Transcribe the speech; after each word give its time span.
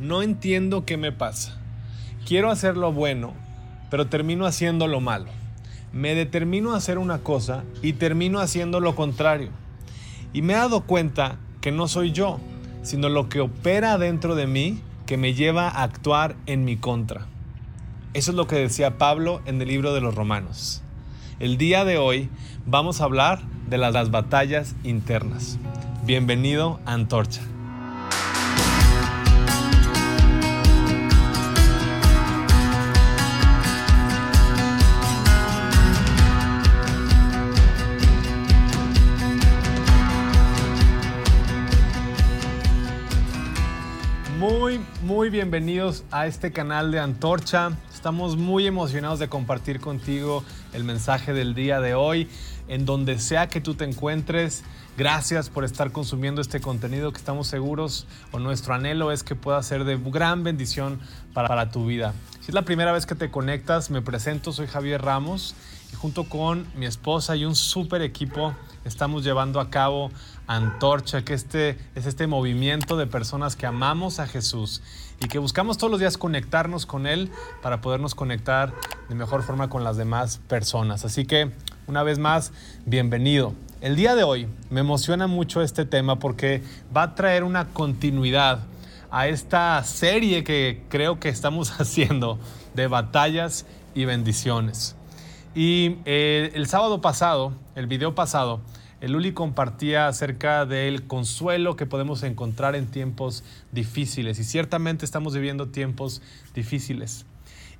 no 0.00 0.22
entiendo 0.22 0.86
qué 0.86 0.96
me 0.96 1.12
pasa. 1.12 1.58
Quiero 2.26 2.50
hacer 2.50 2.76
lo 2.76 2.90
bueno, 2.90 3.34
pero 3.90 4.06
termino 4.06 4.46
haciendo 4.46 4.88
lo 4.88 5.00
malo. 5.00 5.28
Me 5.92 6.14
determino 6.14 6.72
a 6.72 6.78
hacer 6.78 6.96
una 6.96 7.18
cosa 7.18 7.64
y 7.82 7.92
termino 7.92 8.40
haciendo 8.40 8.80
lo 8.80 8.94
contrario. 8.96 9.50
Y 10.32 10.40
me 10.40 10.54
he 10.54 10.56
dado 10.56 10.82
cuenta 10.82 11.36
que 11.60 11.70
no 11.70 11.86
soy 11.86 12.12
yo, 12.12 12.40
sino 12.82 13.10
lo 13.10 13.28
que 13.28 13.40
opera 13.40 13.98
dentro 13.98 14.34
de 14.34 14.46
mí 14.46 14.80
que 15.04 15.18
me 15.18 15.34
lleva 15.34 15.68
a 15.68 15.82
actuar 15.82 16.34
en 16.46 16.64
mi 16.64 16.76
contra. 16.76 17.26
Eso 18.14 18.30
es 18.30 18.36
lo 18.36 18.46
que 18.46 18.56
decía 18.56 18.96
Pablo 18.96 19.42
en 19.44 19.60
el 19.60 19.68
libro 19.68 19.92
de 19.92 20.00
los 20.00 20.14
Romanos. 20.14 20.82
El 21.40 21.58
día 21.58 21.84
de 21.84 21.98
hoy 21.98 22.30
vamos 22.64 23.00
a 23.00 23.04
hablar 23.04 23.42
de 23.68 23.76
las, 23.76 24.10
batallas 24.10 24.74
internas. 24.82 25.58
Bienvenido 26.04 26.80
a 26.86 26.94
Antorcha. 26.94 27.42
Muy, 44.40 44.80
muy 45.02 45.28
bienvenidos 45.28 46.02
a 46.10 46.26
este 46.26 46.50
canal 46.50 46.90
de 46.92 46.98
Antorcha. 46.98 47.72
Estamos 47.92 48.38
muy 48.38 48.66
emocionados 48.66 49.18
de 49.18 49.28
compartir 49.28 49.80
contigo 49.80 50.42
el 50.72 50.82
mensaje 50.82 51.34
del 51.34 51.54
día 51.54 51.82
de 51.82 51.92
hoy. 51.92 52.26
En 52.66 52.86
donde 52.86 53.18
sea 53.18 53.50
que 53.50 53.60
tú 53.60 53.74
te 53.74 53.84
encuentres, 53.84 54.64
gracias 54.96 55.50
por 55.50 55.64
estar 55.64 55.92
consumiendo 55.92 56.40
este 56.40 56.62
contenido 56.62 57.12
que 57.12 57.18
estamos 57.18 57.48
seguros 57.48 58.06
o 58.32 58.38
nuestro 58.38 58.72
anhelo 58.72 59.12
es 59.12 59.22
que 59.22 59.34
pueda 59.34 59.62
ser 59.62 59.84
de 59.84 59.98
gran 59.98 60.42
bendición 60.42 61.00
para, 61.34 61.46
para 61.46 61.70
tu 61.70 61.84
vida. 61.84 62.14
Si 62.40 62.46
es 62.48 62.54
la 62.54 62.62
primera 62.62 62.92
vez 62.92 63.04
que 63.04 63.16
te 63.16 63.30
conectas, 63.30 63.90
me 63.90 64.00
presento, 64.00 64.52
soy 64.52 64.68
Javier 64.68 65.02
Ramos 65.02 65.54
y 65.92 65.96
junto 65.96 66.24
con 66.24 66.66
mi 66.76 66.86
esposa 66.86 67.36
y 67.36 67.44
un 67.44 67.54
súper 67.54 68.00
equipo 68.00 68.54
estamos 68.86 69.22
llevando 69.22 69.60
a 69.60 69.68
cabo 69.68 70.10
Antorcha, 70.50 71.24
que 71.24 71.32
este, 71.32 71.78
es 71.94 72.06
este 72.06 72.26
movimiento 72.26 72.96
de 72.96 73.06
personas 73.06 73.54
que 73.54 73.66
amamos 73.66 74.18
a 74.18 74.26
Jesús 74.26 74.82
y 75.20 75.28
que 75.28 75.38
buscamos 75.38 75.78
todos 75.78 75.92
los 75.92 76.00
días 76.00 76.18
conectarnos 76.18 76.86
con 76.86 77.06
Él 77.06 77.30
para 77.62 77.80
podernos 77.80 78.16
conectar 78.16 78.74
de 79.08 79.14
mejor 79.14 79.44
forma 79.44 79.68
con 79.68 79.84
las 79.84 79.96
demás 79.96 80.40
personas. 80.48 81.04
Así 81.04 81.24
que, 81.24 81.52
una 81.86 82.02
vez 82.02 82.18
más, 82.18 82.50
bienvenido. 82.84 83.54
El 83.80 83.94
día 83.94 84.16
de 84.16 84.24
hoy 84.24 84.48
me 84.70 84.80
emociona 84.80 85.28
mucho 85.28 85.62
este 85.62 85.84
tema 85.84 86.18
porque 86.18 86.64
va 86.94 87.04
a 87.04 87.14
traer 87.14 87.44
una 87.44 87.68
continuidad 87.68 88.58
a 89.12 89.28
esta 89.28 89.80
serie 89.84 90.42
que 90.42 90.82
creo 90.88 91.20
que 91.20 91.28
estamos 91.28 91.70
haciendo 91.80 92.40
de 92.74 92.88
batallas 92.88 93.66
y 93.94 94.04
bendiciones. 94.04 94.96
Y 95.54 95.98
eh, 96.06 96.50
el 96.54 96.66
sábado 96.66 97.00
pasado, 97.00 97.52
el 97.76 97.86
video 97.86 98.16
pasado, 98.16 98.60
el 99.00 99.16
Uli 99.16 99.32
compartía 99.32 100.08
acerca 100.08 100.66
del 100.66 101.06
consuelo 101.06 101.74
que 101.76 101.86
podemos 101.86 102.22
encontrar 102.22 102.76
en 102.76 102.86
tiempos 102.86 103.42
difíciles 103.72 104.38
y 104.38 104.44
ciertamente 104.44 105.04
estamos 105.04 105.34
viviendo 105.34 105.68
tiempos 105.68 106.20
difíciles. 106.54 107.24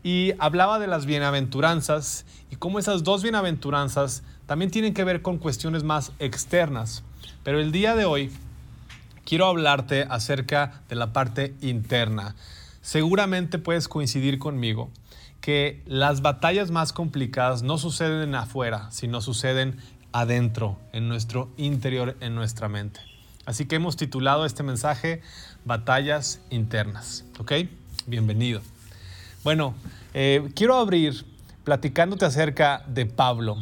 Y 0.03 0.33
hablaba 0.39 0.79
de 0.79 0.87
las 0.87 1.05
bienaventuranzas 1.05 2.25
y 2.51 2.57
cómo 2.57 2.79
esas 2.79 3.05
dos 3.05 3.23
bienaventuranzas 3.23 4.23
también 4.47 4.71
tienen 4.71 4.95
que 4.95 5.05
ver 5.05 5.21
con 5.21 5.37
cuestiones 5.37 5.85
más 5.85 6.13
externas. 6.19 7.03
Pero 7.45 7.61
el 7.61 7.71
día 7.71 7.95
de 7.95 8.07
hoy 8.07 8.31
quiero 9.27 9.47
hablarte 9.47 10.07
acerca 10.09 10.83
de 10.89 10.97
la 10.97 11.13
parte 11.13 11.55
interna. 11.61 12.35
Seguramente 12.81 13.59
puedes 13.59 13.89
coincidir 13.89 14.39
conmigo 14.39 14.91
que 15.51 15.83
las 15.85 16.23
batallas 16.23 16.71
más 16.71 16.93
complicadas 16.93 17.65
no 17.65 17.77
suceden 17.77 18.37
afuera, 18.37 18.89
sino 18.93 19.21
suceden 19.21 19.79
adentro, 20.13 20.79
en 20.93 21.09
nuestro 21.09 21.51
interior, 21.57 22.17
en 22.21 22.37
nuestra 22.37 22.69
mente. 22.69 23.01
Así 23.47 23.67
que 23.67 23.75
hemos 23.75 23.97
titulado 23.97 24.47
este 24.47 24.63
mensaje 24.63 25.23
Batallas 25.65 26.41
Internas. 26.51 27.25
¿Ok? 27.41 27.51
Bienvenido. 28.07 28.61
Bueno, 29.43 29.75
eh, 30.15 30.49
quiero 30.55 30.77
abrir 30.77 31.27
platicándote 31.65 32.27
acerca 32.27 32.85
de 32.87 33.07
Pablo, 33.07 33.57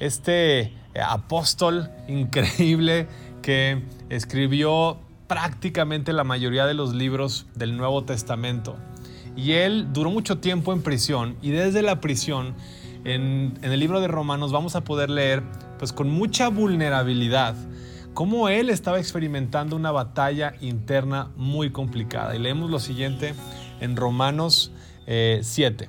este 0.00 0.60
eh, 0.60 0.72
apóstol 1.02 1.88
increíble 2.08 3.08
que 3.40 3.80
escribió 4.10 4.98
prácticamente 5.28 6.12
la 6.12 6.24
mayoría 6.24 6.66
de 6.66 6.74
los 6.74 6.92
libros 6.92 7.46
del 7.54 7.78
Nuevo 7.78 8.04
Testamento. 8.04 8.76
Y 9.36 9.52
él 9.52 9.88
duró 9.92 10.10
mucho 10.10 10.38
tiempo 10.38 10.72
en 10.72 10.82
prisión 10.82 11.36
y 11.42 11.50
desde 11.50 11.82
la 11.82 12.00
prisión 12.00 12.54
en, 13.04 13.58
el 13.62 13.80
libro 13.80 14.00
de 14.00 14.08
Romanos 14.08 14.52
vamos 14.52 14.76
a 14.76 14.84
poder 14.84 15.10
leer 15.10 15.42
pues 15.78 15.92
con 15.92 16.10
mucha 16.10 16.48
vulnerabilidad 16.48 17.54
cómo 18.14 18.48
él 18.48 18.70
estaba 18.70 18.98
experimentando 18.98 19.74
una 19.74 19.90
batalla 19.90 20.54
interna 20.60 21.30
muy 21.36 21.70
complicada. 21.70 22.36
Y 22.36 22.38
leemos 22.38 22.70
lo 22.70 22.78
siguiente 22.78 23.34
en 23.80 23.96
Romanos 23.96 24.72
7. 25.06 25.84
Eh, 25.84 25.88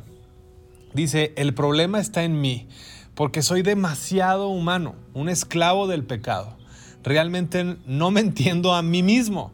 Dice, 0.93 1.33
el 1.37 1.55
problema 1.55 1.99
está 1.99 2.23
en 2.23 2.39
mí, 2.39 2.67
porque 3.15 3.41
soy 3.41 3.63
demasiado 3.63 4.49
humano, 4.49 4.93
un 5.15 5.27
esclavo 5.27 5.87
del 5.87 6.03
pecado. 6.03 6.55
Realmente 7.03 7.77
no 7.87 8.11
me 8.11 8.19
entiendo 8.19 8.75
a 8.75 8.83
mí 8.83 9.01
mismo, 9.01 9.51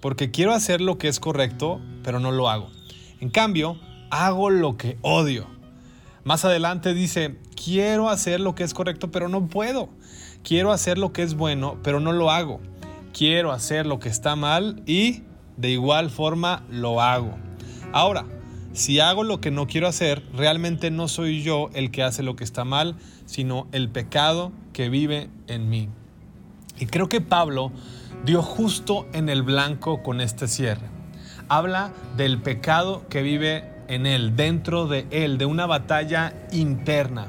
porque 0.00 0.30
quiero 0.30 0.52
hacer 0.52 0.80
lo 0.82 0.98
que 0.98 1.08
es 1.08 1.18
correcto, 1.18 1.80
pero 2.02 2.20
no 2.20 2.30
lo 2.30 2.50
hago. 2.50 2.70
En 3.22 3.30
cambio, 3.30 3.76
hago 4.10 4.50
lo 4.50 4.76
que 4.76 4.98
odio. 5.00 5.46
Más 6.24 6.44
adelante 6.44 6.92
dice, 6.92 7.38
quiero 7.54 8.08
hacer 8.08 8.40
lo 8.40 8.56
que 8.56 8.64
es 8.64 8.74
correcto, 8.74 9.12
pero 9.12 9.28
no 9.28 9.46
puedo. 9.46 9.90
Quiero 10.42 10.72
hacer 10.72 10.98
lo 10.98 11.12
que 11.12 11.22
es 11.22 11.34
bueno, 11.34 11.78
pero 11.84 12.00
no 12.00 12.12
lo 12.12 12.32
hago. 12.32 12.58
Quiero 13.16 13.52
hacer 13.52 13.86
lo 13.86 14.00
que 14.00 14.08
está 14.08 14.34
mal 14.34 14.82
y 14.86 15.22
de 15.56 15.70
igual 15.70 16.10
forma 16.10 16.64
lo 16.68 17.00
hago. 17.00 17.36
Ahora, 17.92 18.24
si 18.72 18.98
hago 18.98 19.22
lo 19.22 19.40
que 19.40 19.52
no 19.52 19.68
quiero 19.68 19.86
hacer, 19.86 20.24
realmente 20.34 20.90
no 20.90 21.06
soy 21.06 21.44
yo 21.44 21.70
el 21.74 21.92
que 21.92 22.02
hace 22.02 22.24
lo 22.24 22.34
que 22.34 22.42
está 22.42 22.64
mal, 22.64 22.96
sino 23.26 23.68
el 23.70 23.88
pecado 23.88 24.50
que 24.72 24.88
vive 24.88 25.30
en 25.46 25.70
mí. 25.70 25.88
Y 26.76 26.86
creo 26.86 27.08
que 27.08 27.20
Pablo 27.20 27.70
dio 28.24 28.42
justo 28.42 29.06
en 29.12 29.28
el 29.28 29.42
blanco 29.42 30.02
con 30.02 30.20
este 30.20 30.48
cierre. 30.48 31.01
Habla 31.52 31.92
del 32.16 32.40
pecado 32.40 33.02
que 33.10 33.20
vive 33.20 33.68
en 33.88 34.06
él, 34.06 34.36
dentro 34.36 34.86
de 34.86 35.06
él, 35.10 35.36
de 35.36 35.44
una 35.44 35.66
batalla 35.66 36.32
interna. 36.50 37.26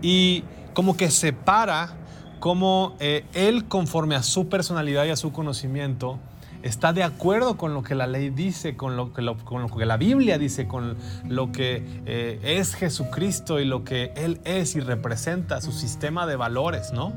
Y 0.00 0.44
como 0.72 0.96
que 0.96 1.10
separa 1.10 1.98
cómo 2.40 2.96
eh, 2.98 3.26
él, 3.34 3.66
conforme 3.68 4.14
a 4.14 4.22
su 4.22 4.48
personalidad 4.48 5.04
y 5.04 5.10
a 5.10 5.16
su 5.16 5.32
conocimiento, 5.32 6.18
está 6.62 6.94
de 6.94 7.02
acuerdo 7.02 7.58
con 7.58 7.74
lo 7.74 7.82
que 7.82 7.94
la 7.94 8.06
ley 8.06 8.30
dice, 8.30 8.74
con 8.74 8.96
lo 8.96 9.12
que, 9.12 9.20
la 9.20 9.96
Biblia 9.98 10.38
dice, 10.38 10.66
con 10.66 10.96
lo 11.28 11.52
que 11.52 11.84
eh, 12.06 12.40
es 12.42 12.74
Jesucristo 12.74 13.60
y 13.60 13.66
lo 13.66 13.84
que 13.84 14.14
Él 14.16 14.40
es 14.44 14.76
y 14.76 14.80
representa, 14.80 15.60
su 15.60 15.72
sistema 15.72 16.26
de 16.26 16.36
valores, 16.36 16.94
¿no? 16.94 17.12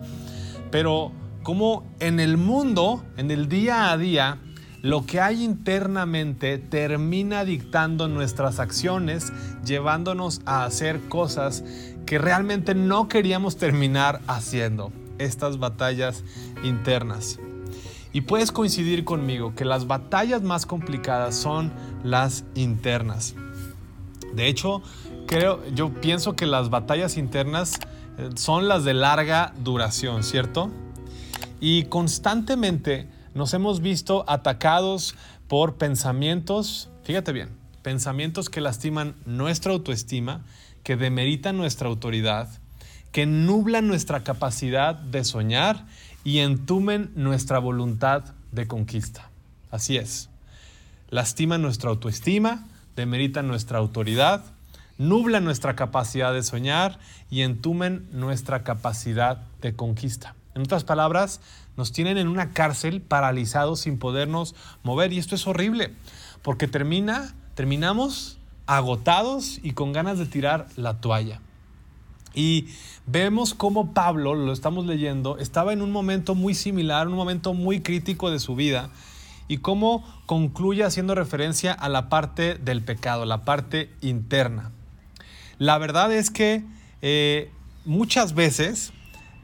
Pero 0.69 1.13
como 1.44 1.85
en 2.02 2.19
el 2.19 2.35
mundo, 2.35 3.06
en 3.16 3.31
el 3.31 3.47
día 3.47 3.94
a 3.94 3.97
día, 3.97 4.38
lo 4.85 5.03
que 5.03 5.19
hay 5.19 5.44
internamente 5.44 6.59
termina 6.59 7.44
dictando 7.44 8.07
nuestras 8.07 8.59
acciones, 8.59 9.34
llevándonos 9.66 10.41
a 10.46 10.63
hacer 10.63 11.01
cosas 11.09 11.63
que 12.06 12.19
realmente 12.19 12.75
no 12.75 13.07
queríamos 13.07 13.57
terminar 13.57 14.22
haciendo, 14.28 14.91
estas 15.18 15.57
batallas 15.57 16.23
internas. 16.63 17.40
Y 18.13 18.22
puedes 18.22 18.51
coincidir 18.51 19.06
conmigo 19.06 19.56
que 19.56 19.66
las 19.66 19.88
batallas 19.88 20.44
más 20.44 20.68
complicadas 20.68 21.35
son 21.35 21.72
las 22.03 22.44
internas. 22.53 23.34
De 24.35 24.47
hecho, 24.47 24.84
creo, 25.26 25.67
yo 25.73 25.96
pienso 25.96 26.35
que 26.35 26.46
las 26.46 26.70
batallas 26.70 27.17
internas 27.17 27.79
eh, 28.20 28.29
son 28.35 28.67
las 28.67 28.84
de 28.84 28.93
larga 28.93 29.52
duración, 29.64 30.22
¿cierto? 30.22 30.70
Y 31.59 31.85
constantemente 31.85 33.15
nos 33.35 33.53
hemos 33.53 33.82
visto 33.82 34.23
atacados 34.28 35.14
por 35.47 35.76
pensamientos, 35.76 36.90
fíjate 37.03 37.34
bien, 37.34 37.49
pensamientos 37.84 38.49
que 38.49 38.61
lastiman 38.61 39.16
nuestra 39.26 39.73
autoestima, 39.73 40.43
que 40.84 40.96
demeritan 40.96 41.58
nuestra 41.58 41.90
autoridad, 41.90 42.49
que 43.11 43.26
nublan 43.26 43.87
nuestra 43.87 44.23
capacidad 44.23 44.96
de 44.96 45.23
soñar 45.23 45.85
y 46.23 46.40
entumen 46.40 47.11
nuestra 47.16 47.59
voluntad 47.59 48.23
de 48.52 48.67
conquista. 48.67 49.29
Así 49.70 49.97
es. 49.97 50.29
Lastiman 51.09 51.61
nuestra 51.61 51.90
autoestima, 51.90 52.66
demeritan 52.96 53.47
nuestra 53.47 53.79
autoridad, 53.79 54.46
nublan 54.97 55.43
nuestra 55.43 55.76
capacidad 55.76 56.34
de 56.34 56.41
soñar 56.41 56.99
y 57.29 57.41
entumen 57.41 58.08
nuestra 58.14 58.64
capacidad 58.64 59.41
de 59.61 59.76
conquista. 59.76 60.35
En 60.55 60.61
otras 60.61 60.85
palabras, 60.85 61.41
nos 61.78 61.92
tienen 61.92 62.18
en 62.18 62.28
una 62.28 62.52
cárcel 62.52 63.02
paralizados 63.02 63.82
sin 63.82 63.98
podernos 63.98 64.56
mover 64.84 65.14
y 65.14 65.20
esto 65.20 65.36
es 65.36 65.48
horrible 65.48 65.94
porque 66.46 66.68
termina, 66.68 67.34
terminamos 67.56 68.38
agotados 68.68 69.60
y 69.64 69.72
con 69.72 69.94
ganas 69.94 70.20
de 70.20 70.28
tirar 70.28 70.68
la 70.76 71.02
toalla. 71.02 71.42
Y 72.36 72.68
vemos 73.08 73.54
cómo 73.54 73.94
Pablo, 73.94 74.36
lo 74.36 74.54
estamos 74.54 74.86
leyendo, 74.86 75.40
estaba 75.40 75.74
en 75.74 75.82
un 75.82 75.92
momento 75.92 76.36
muy 76.36 76.54
similar, 76.54 77.08
un 77.08 77.16
momento 77.16 77.56
muy 77.56 77.82
crítico 77.82 78.30
de 78.30 78.40
su 78.40 78.56
vida, 78.56 78.90
y 79.48 79.58
cómo 79.58 80.04
concluye 80.26 80.84
haciendo 80.84 81.16
referencia 81.16 81.72
a 81.74 81.90
la 81.90 82.10
parte 82.10 82.56
del 82.56 82.84
pecado, 82.84 83.26
la 83.26 83.44
parte 83.44 83.90
interna. 84.02 84.72
La 85.58 85.78
verdad 85.78 86.12
es 86.12 86.30
que 86.30 86.64
eh, 87.02 87.52
muchas 87.86 88.34
veces 88.34 88.92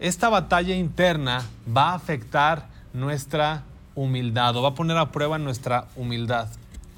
esta 0.01 0.29
batalla 0.29 0.75
interna 0.75 1.45
va 1.65 1.91
a 1.91 1.93
afectar 1.93 2.67
nuestra 2.91 3.63
humildad 3.93 4.57
o 4.57 4.63
va 4.63 4.69
a 4.69 4.73
poner 4.73 4.97
a 4.97 5.11
prueba 5.11 5.37
nuestra 5.37 5.87
humildad. 5.95 6.47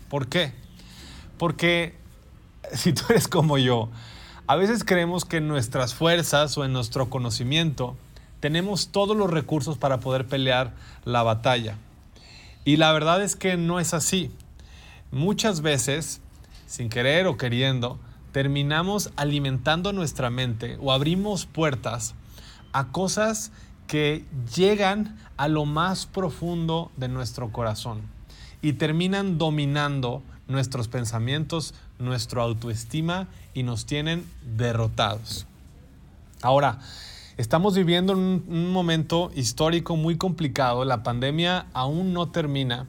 ¿Por 0.09 0.27
qué? 0.27 0.53
Porque 1.37 1.97
si 2.71 2.93
tú 2.93 3.03
eres 3.09 3.27
como 3.27 3.57
yo, 3.57 3.89
a 4.47 4.55
veces 4.55 4.85
creemos 4.85 5.25
que 5.25 5.37
en 5.37 5.49
nuestras 5.49 5.93
fuerzas 5.93 6.57
o 6.57 6.63
en 6.63 6.71
nuestro 6.71 7.09
conocimiento 7.09 7.97
tenemos 8.39 8.87
todos 8.87 9.17
los 9.17 9.29
recursos 9.29 9.77
para 9.77 9.99
poder 9.99 10.25
pelear 10.25 10.71
la 11.03 11.23
batalla. 11.23 11.75
Y 12.63 12.77
la 12.77 12.93
verdad 12.93 13.21
es 13.21 13.35
que 13.35 13.57
no 13.57 13.81
es 13.81 13.93
así. 13.93 14.31
Muchas 15.11 15.59
veces, 15.59 16.21
sin 16.67 16.87
querer 16.87 17.27
o 17.27 17.35
queriendo, 17.35 17.99
terminamos 18.31 19.11
alimentando 19.17 19.91
nuestra 19.91 20.29
mente 20.29 20.77
o 20.79 20.93
abrimos 20.93 21.45
puertas 21.45 22.15
a 22.73 22.91
cosas 22.91 23.51
que 23.87 24.25
llegan 24.55 25.17
a 25.37 25.47
lo 25.47 25.65
más 25.65 26.05
profundo 26.05 26.91
de 26.97 27.07
nuestro 27.07 27.51
corazón 27.51 28.01
y 28.61 28.73
terminan 28.73 29.37
dominando 29.37 30.23
nuestros 30.47 30.87
pensamientos, 30.87 31.73
nuestra 31.99 32.43
autoestima 32.43 33.27
y 33.53 33.63
nos 33.63 33.85
tienen 33.85 34.25
derrotados. 34.57 35.45
Ahora, 36.41 36.79
estamos 37.37 37.75
viviendo 37.75 38.13
un, 38.13 38.43
un 38.47 38.71
momento 38.71 39.31
histórico 39.35 39.95
muy 39.95 40.17
complicado, 40.17 40.85
la 40.85 41.03
pandemia 41.03 41.67
aún 41.73 42.13
no 42.13 42.29
termina. 42.29 42.87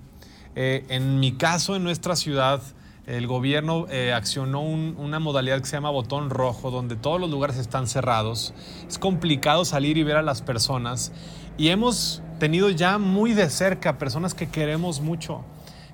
Eh, 0.57 0.85
en 0.89 1.21
mi 1.21 1.33
caso, 1.33 1.77
en 1.77 1.85
nuestra 1.85 2.17
ciudad, 2.17 2.63
el 3.07 3.27
gobierno 3.27 3.87
eh, 3.91 4.15
accionó 4.15 4.63
una 4.63 5.19
modalidad 5.19 5.61
que 5.61 5.67
se 5.67 5.77
llama 5.77 5.91
botón 5.91 6.31
rojo, 6.31 6.71
donde 6.71 6.97
todos 6.97 7.21
los 7.21 7.31
lugares 7.31 7.59
están 7.59 7.87
cerrados. 7.87 8.55
Es 8.89 8.99
complicado 8.99 9.65
salir 9.65 9.99
y 9.99 10.03
ver 10.03 10.17
a 10.17 10.23
las 10.23 10.41
personas. 10.41 11.13
Y 11.59 11.69
hemos 11.69 12.23
tenido 12.39 12.71
ya 12.71 12.99
muy 12.99 13.35
de 13.35 13.51
cerca 13.51 13.99
personas 13.99 14.33
que 14.33 14.49
queremos 14.49 15.01
mucho, 15.01 15.43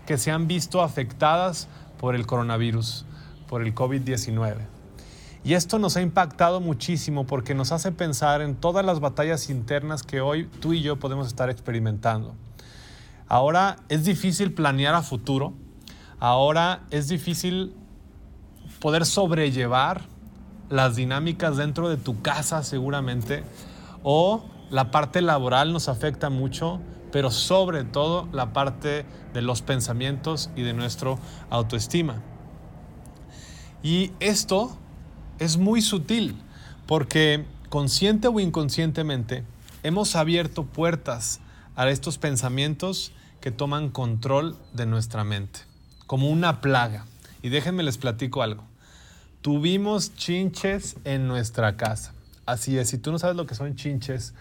que 0.07 0.19
se 0.19 0.31
han 0.31 0.47
visto 0.47 0.83
afectadas 0.83 1.69
por 1.99 2.15
el 2.15 2.27
coronavirus, 2.27 3.05
por 3.49 3.63
el 3.63 3.75
COVID-19. 3.75 4.59
Y 5.43 5.55
esto 5.55 5.79
nos 5.79 5.97
ha 5.97 6.03
impactado 6.03 6.61
muchísimo 6.61 7.27
porque 7.27 7.55
nos 7.55 7.73
hace 7.73 7.91
pensar 7.93 8.41
en 8.41 8.55
todas 8.55 8.85
las 8.85 9.01
batallas 9.01 9.51
internas 9.51 10.03
que 10.03 10.21
hoy 10.21 10.49
tú 10.61 10.75
y 10.75 10.83
yo 10.83 10.97
podemos 10.99 11.27
estar 11.27 11.51
experimentando. 11.51 12.35
Ahora 13.27 13.77
es 13.89 14.05
difícil 14.05 14.53
planear 14.53 14.95
a 14.95 15.03
futuro, 15.03 15.55
ahora 16.21 16.83
es 16.91 17.09
difícil 17.09 17.75
poder 18.79 19.05
sobrellevar 19.05 20.03
las 20.69 20.97
dinámicas 20.97 21.57
dentro 21.57 21.89
de 21.89 21.97
tu 21.97 22.23
casa 22.23 22.63
seguramente, 22.63 23.43
o 24.03 24.45
la 24.71 24.91
parte 24.91 25.21
laboral 25.21 25.73
nos 25.73 25.89
afecta 25.89 26.31
mucho, 26.31 26.81
pero 27.11 27.31
sobre 27.31 27.85
todo 27.85 28.29
la 28.33 28.53
parte 28.53 29.05
de 29.35 29.43
los 29.43 29.63
pensamientos 29.63 30.51
y 30.55 30.63
de 30.63 30.73
nuestra 30.73 31.17
autoestima. 31.51 32.23
Y 33.83 34.13
esto 34.21 34.77
es 35.39 35.57
muy 35.57 35.83
sutil 35.83 36.37
porque 36.87 37.47
consciente 37.69 38.29
o 38.29 38.39
inconscientemente 38.41 39.45
hemos 39.83 40.15
abierto 40.15 40.65
puertas 40.65 41.41
a 41.77 41.89
estos 41.89 42.19
pensamientos 42.19 43.13
que 43.41 43.51
toman 43.51 43.89
control 43.89 44.59
de 44.75 44.87
nuestra 44.87 45.25
mente, 45.25 45.61
como 46.11 46.29
una 46.29 46.61
plaga. 46.61 47.05
Y 47.41 47.51
déjenme 47.51 47.85
les 47.85 47.97
platico 47.97 48.43
algo. 48.43 48.65
Tuvimos 49.43 50.13
chinches 50.17 50.97
en 51.05 51.29
nuestra 51.29 51.77
casa. 51.77 52.15
Así 52.47 52.77
es, 52.77 52.89
si 52.89 52.99
tú 52.99 53.13
no 53.13 53.21
sabes 53.21 53.37
lo 53.37 53.47
que 53.47 53.55
son 53.55 53.77
chinches, 53.77 54.35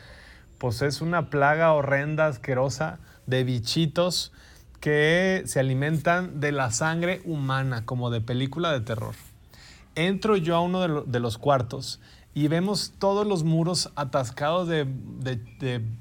pues 0.57 0.81
es 0.81 0.99
una 0.99 1.29
plaga 1.29 1.73
horrenda, 1.73 2.25
asquerosa 2.25 2.97
de 3.27 3.43
bichitos 3.43 4.31
que 4.79 5.43
se 5.45 5.59
alimentan 5.59 6.39
de 6.39 6.53
la 6.53 6.71
sangre 6.71 7.21
humana, 7.23 7.85
como 7.85 8.09
de 8.09 8.21
película 8.21 8.71
de 8.71 8.81
terror. 8.81 9.13
Entro 9.93 10.37
yo 10.37 10.55
a 10.55 10.61
uno 10.61 11.03
de, 11.03 11.19
los 11.19 11.37
cuartos 11.37 11.99
y 12.33 12.47
vemos 12.47 12.93
todos 12.97 13.27
los 13.27 13.43
muros 13.43 13.91
atascados 13.95 14.67
de, 14.67 14.87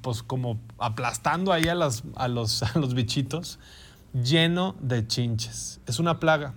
pues 0.00 0.22
como 0.22 0.58
aplastando 0.78 1.52
ahí 1.52 1.68
a, 1.68 1.74
los, 1.74 2.04
a 2.16 2.78
los 2.78 2.94
bichitos, 2.94 3.58
lleno 4.12 4.74
de 4.80 5.06
chinches. 5.06 5.80
Es 5.86 5.98
una 5.98 6.20
plaga. 6.20 6.54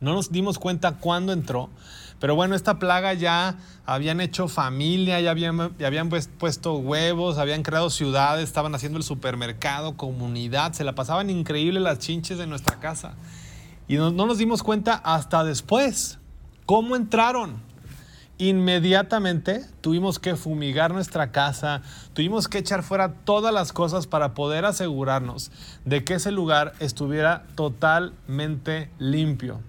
No 0.00 0.14
nos 0.14 0.32
dimos 0.32 0.58
cuenta 0.58 0.96
cuándo 0.98 1.32
entró, 1.32 1.70
pero 2.18 2.34
bueno, 2.34 2.54
esta 2.54 2.78
plaga 2.78 3.14
ya 3.14 3.56
habían 3.86 4.20
hecho 4.20 4.48
familia, 4.48 5.20
ya 5.20 5.30
habían, 5.30 6.08
pues, 6.08 6.28
puesto 6.38 6.74
huevos, 6.74 7.38
habían 7.38 7.62
creado 7.62 7.90
ciudades, 7.90 8.44
estaban 8.44 8.74
haciendo 8.74 8.98
el 8.98 9.04
supermercado, 9.04 9.96
comunidad, 9.96 10.72
se 10.72 10.84
la 10.84 10.94
pasaban 10.94 11.30
increíble 11.30 11.80
las 11.80 11.98
chinches 11.98 12.38
de 12.38 12.46
nuestra 12.46 12.80
casa. 12.80 13.14
Y 13.88 13.96
no 13.96 14.10
nos 14.10 14.38
dimos 14.38 14.62
cuenta 14.62 14.94
hasta 14.94 15.44
después. 15.44 16.18
¿Cómo 16.66 16.96
entraron? 16.96 17.71
Inmediatamente 18.42 19.64
tuvimos 19.82 20.18
que 20.18 20.34
fumigar 20.34 20.92
nuestra 20.92 21.30
casa, 21.30 21.80
tuvimos 22.12 22.48
que 22.48 22.58
echar 22.58 22.82
fuera 22.82 23.14
todas 23.24 23.54
las 23.54 23.72
cosas 23.72 24.08
para 24.08 24.34
poder 24.34 24.64
asegurarnos 24.64 25.52
de 25.84 26.02
que 26.02 26.14
ese 26.14 26.32
lugar 26.32 26.72
estuviera 26.80 27.44
totalmente 27.54 28.90
limpio 28.98 29.60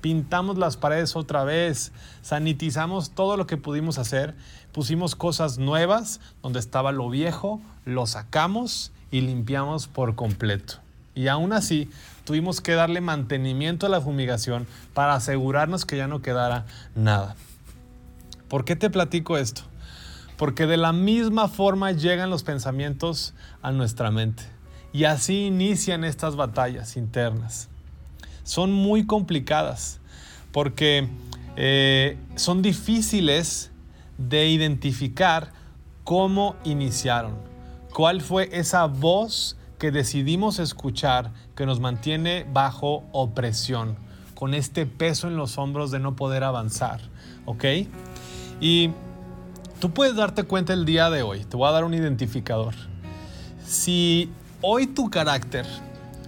pintamos 0.00 0.56
las 0.58 0.76
paredes 0.76 1.16
otra 1.16 1.42
vez, 1.42 1.92
sanitizamos 2.22 3.10
todo 3.10 3.36
lo 3.36 3.48
que 3.48 3.56
pudimos 3.56 3.98
hacer, 3.98 4.34
pusimos 4.72 5.16
cosas 5.16 5.58
nuevas 5.58 6.20
donde 6.40 6.60
estaba 6.60 6.92
lo 6.92 7.10
viejo, 7.10 7.60
lo 7.84 8.06
sacamos 8.06 8.92
y 9.10 9.22
limpiamos 9.22 9.88
por 9.88 10.14
completo. 10.14 10.76
Y 11.16 11.26
aún 11.26 11.52
así, 11.52 11.90
tuvimos 12.24 12.60
que 12.60 12.74
darle 12.74 13.00
mantenimiento 13.00 13.86
a 13.86 13.88
la 13.90 14.00
fumigación 14.00 14.66
para 14.94 15.14
asegurarnos 15.14 15.84
que 15.84 15.96
ya 15.96 16.06
no 16.06 16.22
quedara 16.22 16.64
nada. 16.94 17.34
¿Por 18.50 18.66
qué 18.66 18.76
te 18.76 18.90
platico 18.90 19.38
esto? 19.38 19.62
Porque 20.36 20.66
de 20.66 20.76
la 20.76 20.92
misma 20.92 21.48
forma 21.48 21.92
llegan 21.92 22.28
los 22.28 22.42
pensamientos 22.42 23.32
a 23.62 23.72
nuestra 23.72 24.10
mente. 24.10 24.42
Y 24.92 25.04
así 25.04 25.46
inician 25.46 26.04
estas 26.04 26.36
batallas 26.36 26.98
internas 26.98 27.70
son 28.50 28.72
muy 28.72 29.06
complicadas 29.06 30.00
porque 30.50 31.08
eh, 31.56 32.18
son 32.34 32.62
difíciles 32.62 33.70
de 34.18 34.48
identificar 34.48 35.52
cómo 36.02 36.56
iniciaron, 36.64 37.34
cuál 37.94 38.20
fue 38.20 38.48
esa 38.52 38.86
voz 38.86 39.56
que 39.78 39.92
decidimos 39.92 40.58
escuchar 40.58 41.30
que 41.54 41.64
nos 41.64 41.78
mantiene 41.78 42.44
bajo 42.52 43.04
opresión, 43.12 43.96
con 44.34 44.54
este 44.54 44.84
peso 44.84 45.28
en 45.28 45.36
los 45.36 45.56
hombros 45.56 45.92
de 45.92 46.00
no 46.00 46.16
poder 46.16 46.42
avanzar, 46.42 47.00
¿ok? 47.46 47.64
Y 48.60 48.90
tú 49.80 49.90
puedes 49.90 50.14
darte 50.14 50.44
cuenta 50.44 50.72
el 50.72 50.84
día 50.84 51.10
de 51.10 51.22
hoy, 51.22 51.44
te 51.44 51.56
voy 51.56 51.68
a 51.68 51.72
dar 51.72 51.84
un 51.84 51.94
identificador. 51.94 52.74
Si 53.66 54.30
hoy 54.60 54.86
tu 54.86 55.08
carácter 55.08 55.66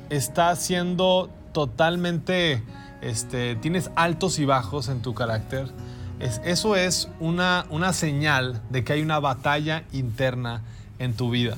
está 0.09 0.57
siendo 0.57 1.29
totalmente, 1.53 2.63
este, 3.03 3.57
tienes 3.57 3.91
altos 3.95 4.39
y 4.39 4.47
bajos 4.47 4.89
en 4.89 5.03
tu 5.03 5.13
carácter, 5.13 5.69
es, 6.21 6.41
eso 6.45 6.77
es 6.77 7.09
una, 7.21 7.67
una 7.69 7.93
señal 7.93 8.63
de 8.71 8.85
que 8.85 8.95
hay 8.95 9.03
una 9.03 9.21
batalla 9.21 9.85
interna 9.93 10.63
en 10.99 11.15
tu 11.15 11.31
vida. 11.31 11.57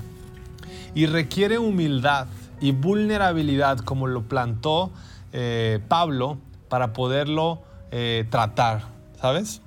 Y 0.95 1.07
requiere 1.07 1.59
humildad 1.59 2.27
y 2.61 2.73
vulnerabilidad 2.73 3.79
como 3.79 4.07
lo 4.07 4.23
plantó 4.23 4.91
eh, 5.33 5.81
Pablo 5.89 6.39
para 6.69 6.93
poderlo 6.93 7.63
eh, 7.91 8.27
tratar, 8.31 8.85
¿sabes? 9.21 9.61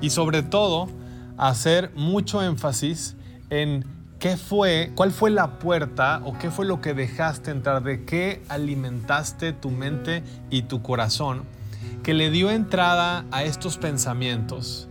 Y 0.00 0.10
sobre 0.10 0.42
todo, 0.42 0.88
hacer 1.36 1.90
mucho 1.94 2.42
énfasis 2.42 3.16
en 3.50 3.84
¿Qué 4.20 4.36
fue, 4.36 4.92
cuál 4.94 5.12
fue 5.12 5.30
la 5.30 5.58
puerta 5.58 6.20
o 6.26 6.36
qué 6.36 6.50
fue 6.50 6.66
lo 6.66 6.82
que 6.82 6.92
dejaste 6.92 7.50
entrar? 7.50 7.82
¿De 7.82 8.04
qué 8.04 8.42
alimentaste 8.50 9.54
tu 9.54 9.70
mente 9.70 10.22
y 10.50 10.62
tu 10.62 10.82
corazón 10.82 11.44
que 12.02 12.12
le 12.12 12.30
dio 12.30 12.50
entrada 12.50 13.24
a 13.30 13.44
estos 13.44 13.78
pensamientos, 13.78 14.88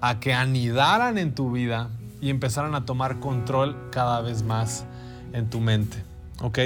a 0.00 0.20
que 0.20 0.32
anidaran 0.32 1.18
en 1.18 1.34
tu 1.34 1.52
vida 1.52 1.90
y 2.22 2.30
empezaran 2.30 2.74
a 2.74 2.86
tomar 2.86 3.20
control 3.20 3.76
cada 3.90 4.22
vez 4.22 4.42
más 4.42 4.86
en 5.34 5.50
tu 5.50 5.60
mente? 5.60 6.02
¿Ok? 6.40 6.58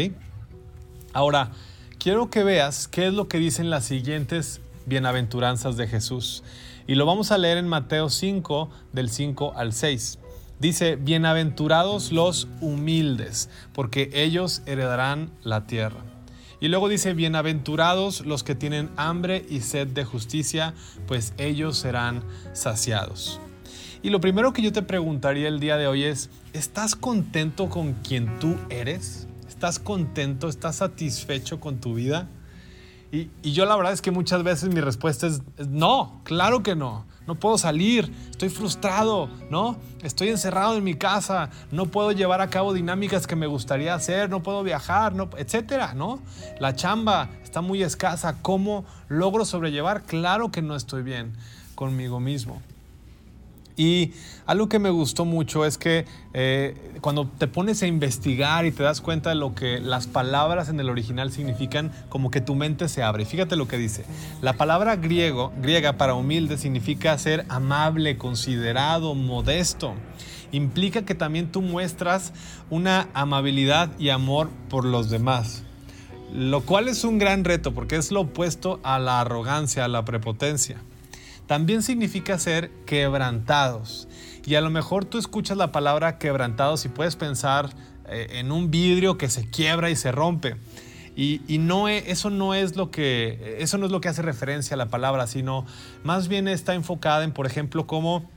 Ahora, 1.13 1.51
quiero 1.99 2.31
que 2.31 2.45
veas 2.45 2.87
qué 2.87 3.09
es 3.09 3.15
lo 3.15 3.27
que 3.27 3.39
dicen 3.39 3.69
las 3.69 3.85
siguientes 3.85 4.61
bienaventuranzas 4.91 5.79
de 5.79 5.87
Jesús. 5.87 6.43
Y 6.87 6.97
lo 6.97 7.07
vamos 7.07 7.31
a 7.31 7.39
leer 7.39 7.57
en 7.57 7.69
Mateo 7.69 8.11
5, 8.11 8.69
del 8.93 9.09
5 9.09 9.55
al 9.57 9.73
6. 9.73 10.19
Dice, 10.59 10.97
bienaventurados 10.97 12.13
los 12.13 12.49
humildes, 12.61 13.49
porque 13.73 14.11
ellos 14.13 14.61
heredarán 14.67 15.31
la 15.43 15.67
tierra. 15.67 16.05
Y 16.61 16.69
luego 16.69 16.91
dice, 16.91 17.15
bienaventurados 17.15 18.27
los 18.27 18.43
que 18.43 18.55
tienen 18.55 18.91
hambre 18.97 19.47
y 19.49 19.61
sed 19.61 19.87
de 19.87 20.05
justicia, 20.05 20.75
pues 21.07 21.33
ellos 21.39 21.79
serán 21.79 22.23
saciados. 22.53 23.41
Y 24.03 24.11
lo 24.11 24.21
primero 24.21 24.53
que 24.53 24.61
yo 24.61 24.73
te 24.73 24.83
preguntaría 24.83 25.49
el 25.49 25.61
día 25.61 25.79
de 25.79 25.87
hoy 25.87 26.05
es, 26.05 26.29
¿estás 26.53 26.97
contento 26.97 27.71
con 27.71 27.95
quien 27.95 28.39
tú 28.39 28.57
eres? 28.69 29.29
¿Estás 29.49 29.79
contento? 29.79 30.49
¿Estás 30.49 30.77
satisfecho 30.77 31.61
con 31.61 31.81
tu 31.81 31.95
vida? 31.95 32.29
Y, 33.13 33.29
yo 33.43 33.65
la 33.65 33.77
verdad 33.77 33.93
es 33.93 34.03
que 34.03 34.11
muchas 34.11 34.43
veces 34.43 34.73
mi 34.73 34.81
respuesta 34.81 35.27
es, 35.27 35.43
no, 35.69 36.21
claro 36.25 36.63
que 36.63 36.77
no. 36.77 37.09
No 37.27 37.35
puedo 37.35 37.59
salir, 37.59 38.13
estoy 38.31 38.49
frustrado, 38.49 39.29
¿no? 39.51 39.77
Estoy 40.03 40.31
encerrado 40.31 40.77
en 40.77 40.83
mi 40.83 40.95
casa, 40.95 41.51
no 41.71 41.87
puedo 41.87 42.11
llevar 42.13 42.41
a 42.41 42.51
cabo 42.51 42.73
dinámicas 42.73 43.27
que 43.27 43.37
me 43.37 43.47
gustaría 43.47 43.95
hacer, 43.95 44.31
no 44.31 44.43
puedo 44.43 44.65
viajar, 44.65 45.15
no, 45.15 45.31
etcétera, 45.37 45.95
¿no? 45.95 46.19
La 46.59 46.75
chamba 46.75 47.29
está 47.45 47.61
muy 47.61 47.83
escasa, 47.83 48.37
¿cómo 48.43 48.85
logro 49.09 49.45
sobrellevar? 49.45 50.03
Claro 50.03 50.51
que 50.51 50.63
no 50.63 50.75
estoy 50.75 51.03
bien 51.03 51.35
conmigo 51.77 52.19
mismo. 52.19 52.63
Y 53.81 54.13
algo 54.45 54.69
que 54.69 54.79
me 54.79 54.91
gustó 54.91 55.25
mucho 55.25 55.65
es 55.65 55.79
que 55.79 56.05
eh, 56.35 56.99
cuando 57.01 57.27
te 57.27 57.47
pones 57.47 57.83
a 57.83 57.87
investigar 57.87 58.67
y 58.67 58.73
te 58.73 58.83
das 58.83 59.01
cuenta 59.01 59.31
de 59.31 59.37
lo 59.37 59.55
que 59.55 59.81
las 59.81 60.07
palabras 60.07 60.69
en 60.69 60.79
el 60.81 60.91
original 60.91 61.33
significan, 61.33 61.91
como 62.11 62.31
que 62.31 62.43
tu 62.43 62.55
mente 62.55 62.91
se 62.91 63.03
abre. 63.03 63.25
Fíjate 63.25 63.57
lo 63.57 63.69
que 63.69 63.79
dice. 63.79 64.05
La 64.43 64.53
palabra 64.53 64.97
griego, 64.97 65.51
griega 65.63 65.95
para 65.95 66.13
humilde 66.13 66.59
significa 66.59 67.17
ser 67.17 67.47
amable, 67.49 68.19
considerado, 68.19 69.15
modesto. 69.15 69.95
Implica 70.53 71.07
que 71.07 71.15
también 71.15 71.51
tú 71.51 71.63
muestras 71.63 72.35
una 72.69 73.09
amabilidad 73.15 73.99
y 73.99 74.11
amor 74.11 74.51
por 74.69 74.85
los 74.85 75.09
demás. 75.09 75.63
Lo 76.35 76.61
cual 76.67 76.89
es 76.89 77.03
un 77.05 77.17
gran 77.17 77.45
reto 77.45 77.73
porque 77.73 77.97
es 77.97 78.13
lo 78.13 78.21
opuesto 78.21 78.79
a 78.83 78.99
la 78.99 79.23
arrogancia, 79.23 79.87
a 79.87 79.89
la 79.89 80.05
prepotencia 80.05 80.83
también 81.51 81.83
significa 81.83 82.39
ser 82.39 82.71
quebrantados. 82.87 84.07
Y 84.47 84.55
a 84.55 84.61
lo 84.61 84.71
mejor 84.71 85.05
tú 85.05 85.19
escuchas 85.19 85.57
la 85.57 85.73
palabra 85.73 86.17
quebrantados 86.17 86.85
y 86.85 86.89
puedes 86.89 87.17
pensar 87.17 87.71
eh, 88.09 88.29
en 88.35 88.53
un 88.53 88.71
vidrio 88.71 89.19
que 89.19 89.29
se 89.29 89.51
quiebra 89.51 89.91
y 89.91 89.97
se 89.97 90.13
rompe. 90.13 90.55
Y, 91.17 91.59
no 91.59 91.89
e, 91.89 92.09
eso, 92.09 92.31
no 92.31 92.55
es 92.55 92.77
lo 92.77 92.93
que, 92.93 93.57
eso 93.59 93.79
no 93.79 93.87
es 93.87 93.91
lo 93.91 94.01
que 94.01 94.09
hace 94.09 94.23
referencia 94.23 94.75
a 94.75 94.77
la 94.77 94.91
palabra, 94.91 95.27
sino 95.27 95.67
más 96.05 96.29
bien 96.29 96.47
está 96.47 96.75
enfocada 96.75 97.25
en, 97.25 97.33
por 97.33 97.47
ejemplo, 97.47 97.85
cómo 97.85 98.31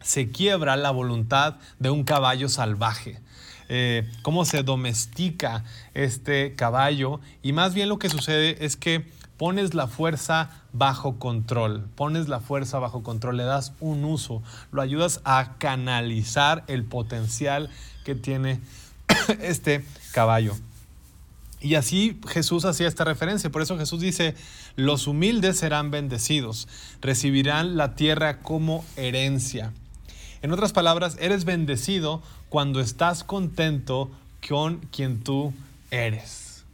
se 0.00 0.30
quiebra 0.30 0.76
la 0.76 0.92
voluntad 0.92 1.56
de 1.80 1.90
un 1.90 2.04
caballo 2.04 2.48
salvaje. 2.48 3.20
Eh, 3.68 4.08
cómo 4.22 4.44
se 4.44 4.62
domestica 4.62 5.64
este 5.92 6.54
caballo 6.54 7.20
y 7.42 7.52
más 7.52 7.74
bien 7.74 7.88
lo 7.88 7.98
que 7.98 8.08
sucede 8.08 8.64
es 8.64 8.76
que 8.76 9.04
pones 9.38 9.74
la 9.74 9.88
fuerza 9.88 10.50
bajo 10.78 11.18
control, 11.18 11.86
pones 11.94 12.28
la 12.28 12.40
fuerza 12.40 12.78
bajo 12.78 13.02
control, 13.02 13.36
le 13.36 13.44
das 13.44 13.72
un 13.80 14.04
uso, 14.04 14.42
lo 14.72 14.80
ayudas 14.80 15.20
a 15.24 15.56
canalizar 15.58 16.64
el 16.68 16.84
potencial 16.84 17.68
que 18.04 18.14
tiene 18.14 18.60
este 19.40 19.84
caballo. 20.12 20.54
Y 21.60 21.74
así 21.74 22.20
Jesús 22.28 22.64
hacía 22.64 22.86
esta 22.86 23.04
referencia, 23.04 23.50
por 23.50 23.62
eso 23.62 23.76
Jesús 23.76 24.00
dice, 24.00 24.36
los 24.76 25.08
humildes 25.08 25.58
serán 25.58 25.90
bendecidos, 25.90 26.68
recibirán 27.00 27.76
la 27.76 27.96
tierra 27.96 28.38
como 28.38 28.84
herencia. 28.96 29.72
En 30.40 30.52
otras 30.52 30.72
palabras, 30.72 31.16
eres 31.20 31.44
bendecido 31.44 32.22
cuando 32.48 32.80
estás 32.80 33.24
contento 33.24 34.08
con 34.48 34.78
quien 34.92 35.24
tú 35.24 35.52
eres. 35.90 36.64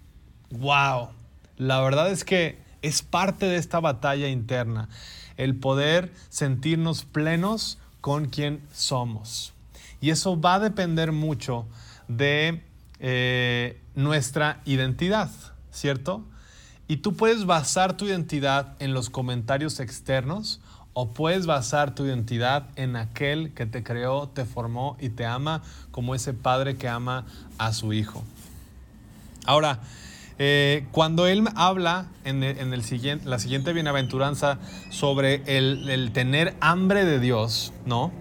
¡Wow! 0.51 1.09
La 1.57 1.81
verdad 1.81 2.11
es 2.11 2.25
que 2.25 2.64
es 2.85 3.03
parte 3.03 3.47
de 3.47 3.57
esta 3.57 3.81
batalla 3.81 4.29
interna, 4.29 4.89
el 5.39 5.57
poder 5.57 6.13
sentirnos 6.29 7.05
plenos 7.05 7.79
con 8.03 8.27
quien 8.27 8.61
somos. 8.75 9.55
Y 10.03 10.11
eso 10.11 10.39
va 10.39 10.57
a 10.57 10.61
depender 10.61 11.11
mucho 11.11 11.67
de 12.09 12.63
eh, 13.01 13.81
nuestra 13.95 14.61
identidad, 14.67 15.31
¿cierto? 15.73 16.25
Y 16.87 16.99
tú 16.99 17.15
puedes 17.15 17.47
basar 17.47 17.97
tu 17.97 18.05
identidad 18.05 18.77
en 18.79 18.93
los 18.93 19.09
comentarios 19.09 19.81
externos 19.81 20.61
o 20.93 21.11
puedes 21.13 21.47
basar 21.47 21.95
tu 21.95 22.05
identidad 22.05 22.67
en 22.77 22.97
aquel 22.97 23.55
que 23.55 23.65
te 23.65 23.83
creó, 23.83 24.29
te 24.29 24.45
formó 24.45 24.99
y 25.01 25.09
te 25.09 25.25
ama 25.25 25.63
como 25.91 26.15
ese 26.15 26.35
padre 26.35 26.77
que 26.77 26.89
ama 26.89 27.25
a 27.57 27.73
su 27.73 27.95
hijo. 27.95 28.23
Ahora, 29.47 29.81
eh, 30.39 30.87
cuando 30.91 31.27
él 31.27 31.45
habla 31.55 32.09
en, 32.25 32.43
el, 32.43 32.83
siguiente, 32.83 33.29
la 33.29 33.39
siguiente 33.39 33.73
bienaventuranza 33.73 34.59
sobre 34.91 35.43
el, 35.47 36.11
tener 36.13 36.57
hambre 36.61 37.05
de 37.05 37.21
Dios, 37.21 37.73
¿no? 37.87 38.13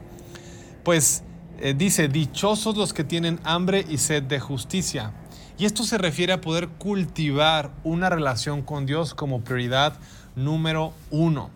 Pues 0.84 1.24
eh, 1.60 1.74
dice, 1.76 2.08
dichosos 2.08 2.78
los 2.78 2.94
que 2.94 3.04
tienen 3.04 3.40
hambre 3.44 3.86
y 3.90 3.98
sed 3.98 4.24
de 4.24 4.40
justicia. 4.40 5.14
Y 5.58 5.66
esto 5.66 5.84
se 5.84 5.98
refiere 5.98 6.34
a 6.34 6.42
poder 6.42 6.68
cultivar 6.68 7.72
una 7.84 8.10
relación 8.10 8.62
con 8.62 8.86
Dios 8.86 9.14
como 9.14 9.44
prioridad 9.44 9.98
número 10.36 10.94
uno. 11.10 11.52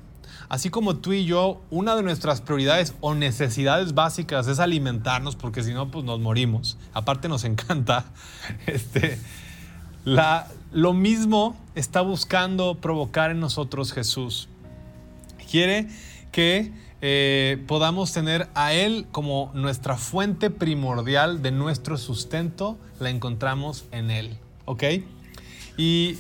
Así 0.50 0.70
como 0.70 0.96
tú 0.96 1.12
y 1.12 1.26
yo, 1.26 1.62
una 1.70 1.96
de 1.96 2.04
nuestras 2.04 2.42
prioridades 2.42 2.94
o 3.02 3.16
necesidades 3.16 3.94
básicas 3.94 4.48
es 4.48 4.60
alimentarnos, 4.60 5.36
porque 5.36 5.62
si 5.62 5.74
no, 5.74 5.92
pues 5.92 6.06
nos 6.06 6.20
morimos. 6.20 6.78
Aparte 6.94 7.28
nos 7.28 7.44
encanta. 7.44 8.06
Este, 8.66 9.20
lo 10.72 10.94
mismo 10.94 11.58
está 11.76 12.02
buscando 12.02 12.76
provocar 12.76 13.32
en 13.32 13.40
nosotros 13.40 13.92
Jesús. 13.92 14.48
Quiere 15.50 15.88
que 16.32 16.72
eh, 17.02 17.64
podamos 17.68 18.14
tener 18.14 18.48
a 18.56 18.74
Él 18.74 19.08
como 19.12 19.52
nuestra 19.54 19.98
fuente 19.98 20.50
primordial 20.50 21.42
de 21.42 21.52
nuestro 21.52 21.98
sustento, 21.98 22.78
la 23.00 23.10
encontramos 23.10 23.86
en 23.92 24.12
Él. 24.12 24.38
¿Ok? 24.66 24.84
Y 25.78 26.18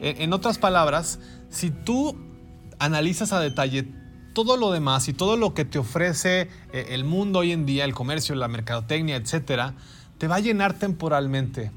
en 0.00 0.32
otras 0.32 0.58
palabras, 0.58 1.18
si 1.50 1.70
tú 1.70 2.16
analizas 2.78 3.32
a 3.32 3.40
detalle 3.40 3.86
todo 4.32 4.56
lo 4.56 4.70
demás 4.70 5.08
y 5.08 5.12
todo 5.12 5.36
lo 5.36 5.54
que 5.54 5.64
te 5.64 5.78
ofrece 5.78 6.48
eh, 6.72 6.86
el 6.90 7.04
mundo 7.04 7.40
hoy 7.40 7.52
en 7.52 7.66
día, 7.66 7.84
el 7.84 7.94
comercio, 7.94 8.34
la 8.34 8.48
mercadotecnia, 8.48 9.16
etcétera, 9.16 9.74
te 10.18 10.28
va 10.28 10.36
a 10.36 10.40
llenar 10.40 10.74
temporalmente 10.74 11.70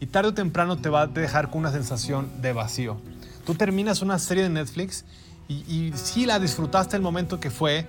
y 0.00 0.06
tarde 0.06 0.30
o 0.30 0.34
temprano 0.34 0.76
te 0.76 0.88
va 0.88 1.02
a 1.02 1.06
dejar 1.06 1.50
con 1.50 1.60
una 1.60 1.72
sensación 1.72 2.30
de 2.40 2.52
vacío. 2.52 3.00
Tú 3.46 3.54
terminas 3.54 4.02
una 4.02 4.18
serie 4.18 4.42
de 4.42 4.50
Netflix 4.50 5.04
y, 5.48 5.54
y 5.72 5.92
sí 5.94 6.26
la 6.26 6.38
disfrutaste 6.38 6.96
el 6.96 7.02
momento 7.02 7.40
que 7.40 7.50
fue, 7.50 7.86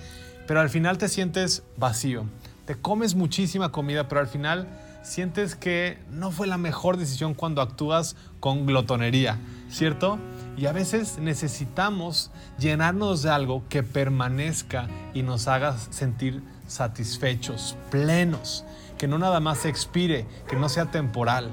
pero 0.48 0.62
al 0.62 0.70
final 0.70 0.98
te 0.98 1.10
sientes 1.10 1.64
vacío. 1.78 2.26
Te 2.66 2.76
comes 2.76 3.16
muchísima 3.16 3.72
comida, 3.72 4.08
pero 4.08 4.22
al 4.22 4.28
final 4.28 4.68
sientes 5.02 5.56
que 5.56 5.98
no 6.12 6.32
fue 6.32 6.48
la 6.48 6.58
mejor 6.58 6.98
decisión 6.98 7.34
cuando 7.34 7.62
actúas 7.62 8.16
con 8.40 8.66
glotonería, 8.66 9.38
¿cierto? 9.70 10.20
Y 10.58 10.66
a 10.66 10.72
veces 10.72 11.20
necesitamos 11.20 12.32
llenarnos 12.58 13.22
de 13.22 13.30
algo 13.30 13.64
que 13.70 13.82
permanezca 13.82 14.88
y 15.14 15.24
nos 15.24 15.48
haga 15.48 15.78
sentir 15.90 16.44
satisfechos, 16.68 17.78
plenos, 17.90 18.66
que 18.98 19.08
no 19.08 19.18
nada 19.18 19.40
más 19.40 19.66
expire, 19.66 20.26
que 20.50 20.58
no 20.58 20.68
sea 20.70 20.92
temporal. 20.92 21.50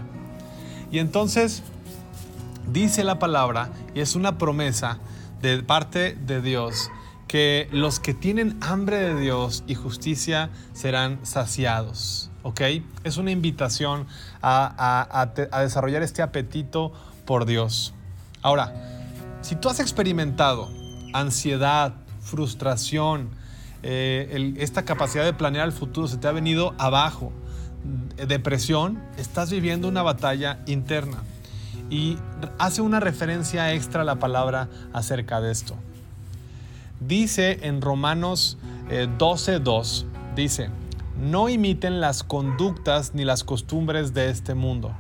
Y 0.90 0.99
entonces 0.99 1.62
dice 2.73 3.05
la 3.05 3.19
palabra, 3.19 3.71
y 3.95 4.00
es 4.00 4.14
una 4.14 4.38
promesa 4.38 4.99
de 5.43 5.62
parte 5.62 6.14
de 6.14 6.40
Dios, 6.40 6.90
que 7.28 7.69
los 7.73 7.99
que 7.99 8.14
tienen 8.14 8.57
hambre 8.61 8.99
de 8.99 9.21
Dios 9.21 9.64
y 9.66 9.75
justicia 9.75 10.50
serán 10.73 11.19
saciados. 11.25 12.31
¿Ok? 12.43 12.61
Es 13.02 13.16
una 13.16 13.33
invitación 13.33 14.07
a, 14.40 15.33
desarrollar 15.61 16.02
este 16.02 16.23
apetito 16.23 16.93
por 17.25 17.45
Dios. 17.45 17.93
Ahora, 18.43 18.73
si 19.43 19.57
tú 19.57 19.69
has 19.69 19.81
experimentado 19.81 20.71
ansiedad, 21.12 21.95
frustración, 22.21 23.31
eh, 23.83 24.55
esta 24.59 24.85
capacidad 24.85 25.25
de 25.25 25.33
planear 25.33 25.66
el 25.66 25.73
futuro 25.73 26.07
se 26.07 26.19
te 26.19 26.28
ha 26.28 26.33
venido 26.33 26.75
abajo, 26.78 27.33
depresión, 28.16 29.02
estás 29.19 29.50
viviendo 29.50 29.88
una 29.88 30.02
batalla 30.02 30.61
interna. 30.66 31.23
Y 31.90 32.19
hace 32.59 32.83
una 32.83 33.00
referencia 33.00 33.73
extra 33.73 34.02
a 34.02 34.05
la 34.05 34.16
palabra 34.16 34.69
acerca 34.93 35.40
de 35.40 35.52
esto. 35.52 35.76
Dice 37.00 37.61
en 37.62 37.81
Romanos 37.81 38.59
12.2, 38.88 40.02
eh, 40.02 40.07
dice, 40.35 40.71
no 41.21 41.49
imiten 41.49 42.00
las 42.00 42.23
conductas 42.23 43.14
ni 43.14 43.25
las 43.25 43.45
costumbres 43.45 44.14
de 44.14 44.31
este 44.31 44.55
mundo. 44.55 44.95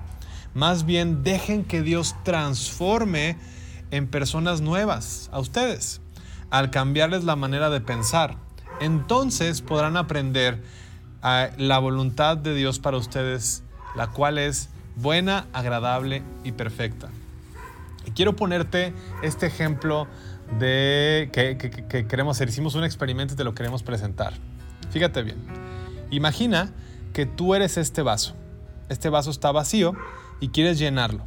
Más 0.54 0.86
bien 0.86 1.22
dejen 1.22 1.64
que 1.64 1.82
Dios 1.82 2.14
transforme 2.22 3.36
en 3.90 4.06
personas 4.08 4.60
nuevas 4.60 5.28
a 5.32 5.40
ustedes 5.40 6.00
al 6.50 6.70
cambiarles 6.70 7.24
la 7.24 7.36
manera 7.36 7.70
de 7.70 7.80
pensar. 7.80 8.36
Entonces 8.80 9.62
podrán 9.62 9.96
aprender 9.96 10.62
la 11.56 11.78
voluntad 11.78 12.36
de 12.36 12.54
Dios 12.54 12.78
para 12.78 12.96
ustedes, 12.96 13.62
la 13.96 14.08
cual 14.08 14.38
es 14.38 14.68
buena, 14.94 15.46
agradable 15.52 16.22
y 16.44 16.52
perfecta. 16.52 17.08
Y 18.06 18.12
quiero 18.12 18.36
ponerte 18.36 18.94
este 19.22 19.46
ejemplo 19.46 20.06
de 20.60 21.28
que, 21.32 21.58
que, 21.58 22.06
queremos 22.06 22.36
hacer. 22.36 22.48
Hicimos 22.48 22.76
un 22.76 22.84
experimento 22.84 23.34
y 23.34 23.36
te 23.36 23.44
lo 23.44 23.54
queremos 23.54 23.82
presentar. 23.82 24.34
Fíjate 24.90 25.22
bien. 25.22 25.38
Imagina 26.10 26.72
que 27.12 27.26
tú 27.26 27.54
eres 27.54 27.76
este 27.76 28.02
vaso. 28.02 28.36
Este 28.88 29.08
vaso 29.08 29.30
está 29.30 29.50
vacío 29.50 29.94
y 30.38 30.48
quieres 30.48 30.78
llenarlo, 30.78 31.24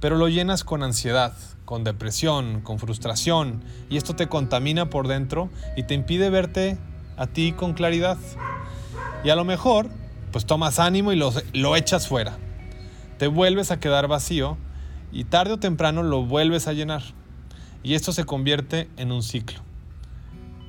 pero 0.00 0.16
lo 0.16 0.28
llenas 0.28 0.64
con 0.64 0.82
ansiedad, 0.82 1.32
con 1.64 1.84
depresión, 1.84 2.60
con 2.60 2.78
frustración, 2.78 3.62
y 3.88 3.96
esto 3.96 4.14
te 4.14 4.28
contamina 4.28 4.90
por 4.90 5.08
dentro 5.08 5.48
y 5.76 5.84
te 5.84 5.94
impide 5.94 6.28
verte 6.28 6.76
a 7.16 7.26
ti 7.26 7.52
con 7.52 7.72
claridad. 7.72 8.18
Y 9.22 9.30
a 9.30 9.36
lo 9.36 9.44
mejor, 9.44 9.90
pues 10.32 10.46
tomas 10.46 10.78
ánimo 10.78 11.12
y 11.12 11.16
lo, 11.16 11.32
lo 11.52 11.76
echas 11.76 12.08
fuera. 12.08 12.38
Te 13.18 13.26
vuelves 13.26 13.70
a 13.70 13.78
quedar 13.78 14.08
vacío 14.08 14.56
y 15.12 15.24
tarde 15.24 15.54
o 15.54 15.58
temprano 15.58 16.02
lo 16.02 16.24
vuelves 16.24 16.68
a 16.68 16.72
llenar. 16.72 17.02
Y 17.82 17.94
esto 17.94 18.12
se 18.12 18.24
convierte 18.24 18.88
en 18.96 19.12
un 19.12 19.22
ciclo. 19.22 19.60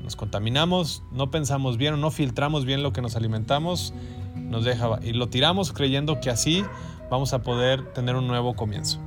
Nos 0.03 0.15
contaminamos, 0.15 1.03
no 1.12 1.31
pensamos 1.31 1.77
bien 1.77 1.93
o 1.93 1.98
no 1.98 2.12
filtramos 2.12 2.65
bien 2.65 2.84
lo 2.84 2.91
que 2.91 3.01
nos 3.01 3.15
alimentamos, 3.15 3.93
nos 4.36 4.65
deja 4.65 5.00
y 5.03 5.13
lo 5.13 5.29
tiramos 5.29 5.72
creyendo 5.72 6.20
que 6.20 6.29
así 6.29 6.65
vamos 7.10 7.34
a 7.34 7.43
poder 7.43 7.93
tener 7.93 8.15
un 8.15 8.27
nuevo 8.27 8.55
comienzo. 8.55 9.00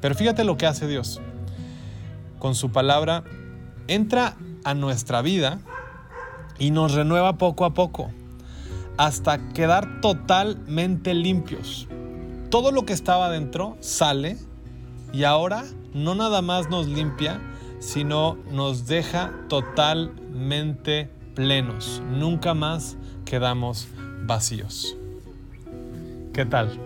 Pero 0.00 0.14
fíjate 0.14 0.44
lo 0.44 0.56
que 0.56 0.66
hace 0.66 0.88
Dios. 0.88 1.20
Con 2.38 2.54
su 2.54 2.72
palabra 2.72 3.24
entra 3.86 4.36
a 4.64 4.74
nuestra 4.74 5.22
vida 5.22 5.60
y 6.58 6.70
nos 6.70 6.92
renueva 6.92 7.38
poco 7.38 7.64
a 7.64 7.72
poco 7.72 8.10
hasta 8.96 9.48
quedar 9.48 10.00
totalmente 10.00 11.14
limpios. 11.14 11.88
Todo 12.50 12.70
lo 12.70 12.84
que 12.84 12.92
estaba 12.92 13.30
dentro 13.30 13.76
sale 13.80 14.36
y 15.12 15.24
ahora 15.24 15.64
no 15.92 16.14
nada 16.14 16.42
más 16.42 16.70
nos 16.70 16.86
limpia, 16.86 17.40
sino 17.80 18.36
nos 18.50 18.86
deja 18.86 19.32
totalmente 19.48 21.10
plenos. 21.34 22.02
Nunca 22.10 22.54
más 22.54 22.96
quedamos 23.24 23.88
vacíos. 24.24 24.96
¿Qué 26.32 26.44
tal? 26.44 26.78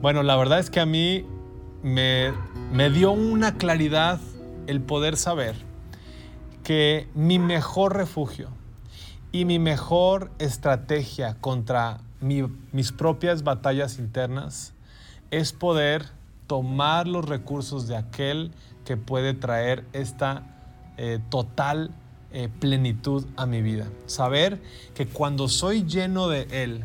Bueno, 0.00 0.22
la 0.22 0.36
verdad 0.36 0.58
es 0.60 0.70
que 0.70 0.80
a 0.80 0.86
mí 0.86 1.24
me, 1.82 2.32
me 2.72 2.90
dio 2.90 3.12
una 3.12 3.56
claridad 3.56 4.20
el 4.66 4.80
poder 4.80 5.16
saber 5.16 5.54
que 6.62 7.08
mi 7.14 7.38
mejor 7.38 7.96
refugio 7.96 8.50
y 9.32 9.44
mi 9.44 9.58
mejor 9.58 10.30
estrategia 10.38 11.36
contra 11.40 12.00
mis 12.20 12.92
propias 12.92 13.42
batallas 13.44 13.98
internas 13.98 14.74
es 15.30 15.52
poder 15.52 16.06
tomar 16.46 17.06
los 17.06 17.24
recursos 17.24 17.86
de 17.86 17.96
aquel 17.96 18.52
que 18.84 18.96
puede 18.96 19.34
traer 19.34 19.84
esta 19.92 20.42
eh, 20.96 21.20
total 21.30 21.92
eh, 22.32 22.48
plenitud 22.60 23.24
a 23.36 23.46
mi 23.46 23.62
vida. 23.62 23.86
Saber 24.06 24.60
que 24.94 25.06
cuando 25.06 25.48
soy 25.48 25.84
lleno 25.84 26.28
de 26.28 26.48
Él, 26.50 26.84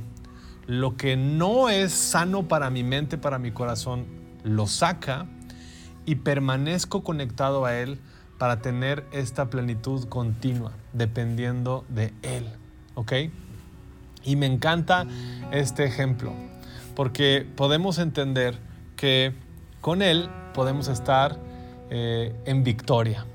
lo 0.67 0.97
que 0.97 1.17
no 1.17 1.69
es 1.69 1.91
sano 1.91 2.47
para 2.47 2.69
mi 2.69 2.83
mente, 2.83 3.17
para 3.17 3.39
mi 3.39 3.51
corazón, 3.51 4.05
lo 4.43 4.67
saca 4.67 5.25
y 6.05 6.15
permanezco 6.15 7.03
conectado 7.03 7.65
a 7.65 7.75
Él 7.75 7.99
para 8.37 8.61
tener 8.61 9.05
esta 9.11 9.49
plenitud 9.49 10.07
continua, 10.07 10.71
dependiendo 10.93 11.85
de 11.89 12.13
Él. 12.21 12.45
¿Ok? 12.95 13.13
Y 14.23 14.35
me 14.35 14.45
encanta 14.47 15.05
este 15.51 15.85
ejemplo, 15.85 16.33
porque 16.95 17.47
podemos 17.55 17.99
entender 17.99 18.57
que 18.95 19.33
con 19.81 20.01
Él 20.01 20.29
podemos 20.53 20.87
estar 20.87 21.39
eh, 21.89 22.35
en 22.45 22.63
victoria. 22.63 23.25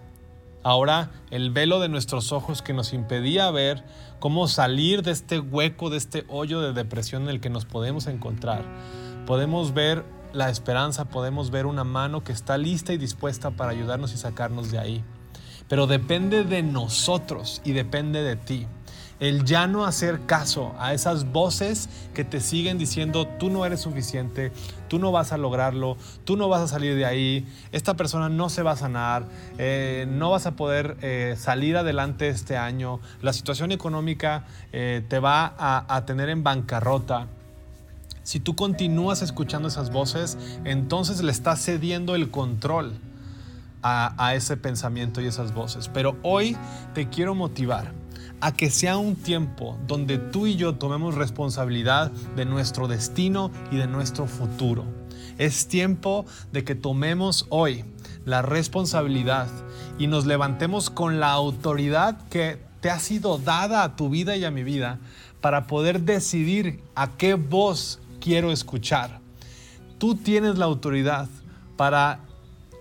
Ahora 0.62 1.10
el 1.30 1.50
velo 1.50 1.80
de 1.80 1.88
nuestros 1.88 2.32
ojos 2.32 2.60
que 2.60 2.74
nos 2.74 2.92
impedía 2.92 3.50
ver 3.50 3.84
cómo 4.18 4.48
salir 4.48 5.02
de 5.02 5.12
este 5.12 5.38
hueco, 5.38 5.88
de 5.88 5.96
este 5.96 6.24
hoyo 6.28 6.60
de 6.60 6.72
depresión 6.72 7.22
en 7.22 7.28
el 7.30 7.40
que 7.40 7.48
nos 7.48 7.64
podemos 7.64 8.06
encontrar, 8.06 8.64
podemos 9.26 9.72
ver 9.72 10.04
la 10.32 10.50
esperanza, 10.50 11.06
podemos 11.06 11.50
ver 11.50 11.66
una 11.66 11.84
mano 11.84 12.22
que 12.24 12.32
está 12.32 12.58
lista 12.58 12.92
y 12.92 12.98
dispuesta 12.98 13.50
para 13.50 13.72
ayudarnos 13.72 14.12
y 14.12 14.16
sacarnos 14.16 14.70
de 14.70 14.78
ahí. 14.78 15.04
Pero 15.68 15.86
depende 15.86 16.44
de 16.44 16.62
nosotros 16.62 17.62
y 17.64 17.72
depende 17.72 18.22
de 18.22 18.36
ti 18.36 18.66
el 19.20 19.44
ya 19.44 19.66
no 19.66 19.84
hacer 19.84 20.20
caso 20.26 20.74
a 20.78 20.94
esas 20.94 21.30
voces 21.30 21.88
que 22.14 22.24
te 22.24 22.40
siguen 22.40 22.78
diciendo 22.78 23.28
tú 23.38 23.50
no 23.50 23.64
eres 23.64 23.80
suficiente, 23.80 24.50
tú 24.88 24.98
no 24.98 25.12
vas 25.12 25.32
a 25.32 25.36
lograrlo, 25.36 25.96
tú 26.24 26.36
no 26.36 26.48
vas 26.48 26.62
a 26.62 26.68
salir 26.68 26.96
de 26.96 27.04
ahí, 27.04 27.46
esta 27.70 27.94
persona 27.94 28.30
no 28.30 28.48
se 28.48 28.62
va 28.62 28.72
a 28.72 28.76
sanar, 28.76 29.26
eh, 29.58 30.06
no 30.08 30.30
vas 30.30 30.46
a 30.46 30.56
poder 30.56 30.96
eh, 31.02 31.36
salir 31.38 31.76
adelante 31.76 32.28
este 32.28 32.56
año, 32.56 33.00
la 33.20 33.34
situación 33.34 33.72
económica 33.72 34.46
eh, 34.72 35.04
te 35.06 35.18
va 35.20 35.54
a, 35.58 36.04
tener 36.06 36.30
en 36.30 36.42
bancarrota. 36.42 37.28
Si 38.30 38.38
tú 38.38 38.54
continúas 38.54 39.22
escuchando 39.22 39.66
esas 39.66 39.90
voces, 39.90 40.38
entonces 40.62 41.20
le 41.20 41.32
estás 41.32 41.64
cediendo 41.64 42.14
el 42.14 42.30
control 42.30 42.92
a, 43.82 44.14
a 44.24 44.36
ese 44.36 44.56
pensamiento 44.56 45.20
y 45.20 45.26
esas 45.26 45.52
voces. 45.52 45.88
Pero 45.88 46.16
hoy 46.22 46.56
te 46.94 47.08
quiero 47.08 47.34
motivar 47.34 47.90
a 48.40 48.52
que 48.52 48.70
sea 48.70 48.98
un 48.98 49.16
tiempo 49.16 49.76
donde 49.88 50.18
tú 50.18 50.46
y 50.46 50.54
yo 50.54 50.76
tomemos 50.76 51.16
responsabilidad 51.16 52.12
de 52.36 52.44
nuestro 52.44 52.86
destino 52.86 53.50
y 53.72 53.78
de 53.78 53.88
nuestro 53.88 54.28
futuro. 54.28 54.84
Es 55.36 55.66
tiempo 55.66 56.24
de 56.52 56.62
que 56.62 56.76
tomemos 56.76 57.46
hoy 57.48 57.84
la 58.24 58.42
responsabilidad 58.42 59.48
y 59.98 60.06
nos 60.06 60.24
levantemos 60.24 60.88
con 60.88 61.18
la 61.18 61.32
autoridad 61.32 62.28
que 62.28 62.62
te 62.80 62.90
ha 62.90 63.00
sido 63.00 63.38
dada 63.38 63.82
a 63.82 63.96
tu 63.96 64.08
vida 64.08 64.36
y 64.36 64.44
a 64.44 64.52
mi 64.52 64.62
vida 64.62 65.00
para 65.40 65.66
poder 65.66 66.02
decidir 66.02 66.80
a 66.94 67.08
qué 67.16 67.34
voz 67.34 67.99
quiero 68.20 68.52
escuchar. 68.52 69.20
Tú 69.98 70.14
tienes 70.14 70.58
la 70.58 70.66
autoridad 70.66 71.28
para 71.76 72.20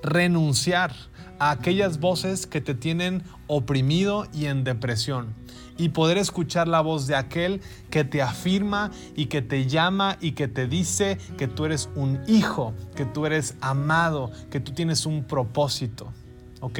renunciar 0.03 0.93
a 1.39 1.51
aquellas 1.51 1.99
voces 1.99 2.45
que 2.45 2.61
te 2.61 2.75
tienen 2.75 3.23
oprimido 3.47 4.27
y 4.33 4.45
en 4.45 4.63
depresión 4.63 5.33
y 5.79 5.89
poder 5.89 6.17
escuchar 6.17 6.67
la 6.67 6.81
voz 6.81 7.07
de 7.07 7.15
aquel 7.15 7.61
que 7.89 8.03
te 8.03 8.21
afirma 8.21 8.91
y 9.15 9.27
que 9.27 9.41
te 9.41 9.65
llama 9.65 10.17
y 10.19 10.33
que 10.33 10.49
te 10.49 10.67
dice 10.67 11.17
que 11.37 11.47
tú 11.47 11.65
eres 11.65 11.89
un 11.95 12.19
hijo, 12.27 12.73
que 12.95 13.05
tú 13.05 13.25
eres 13.25 13.55
amado, 13.61 14.29
que 14.51 14.59
tú 14.59 14.73
tienes 14.73 15.05
un 15.05 15.23
propósito. 15.23 16.11
¿Ok? 16.59 16.79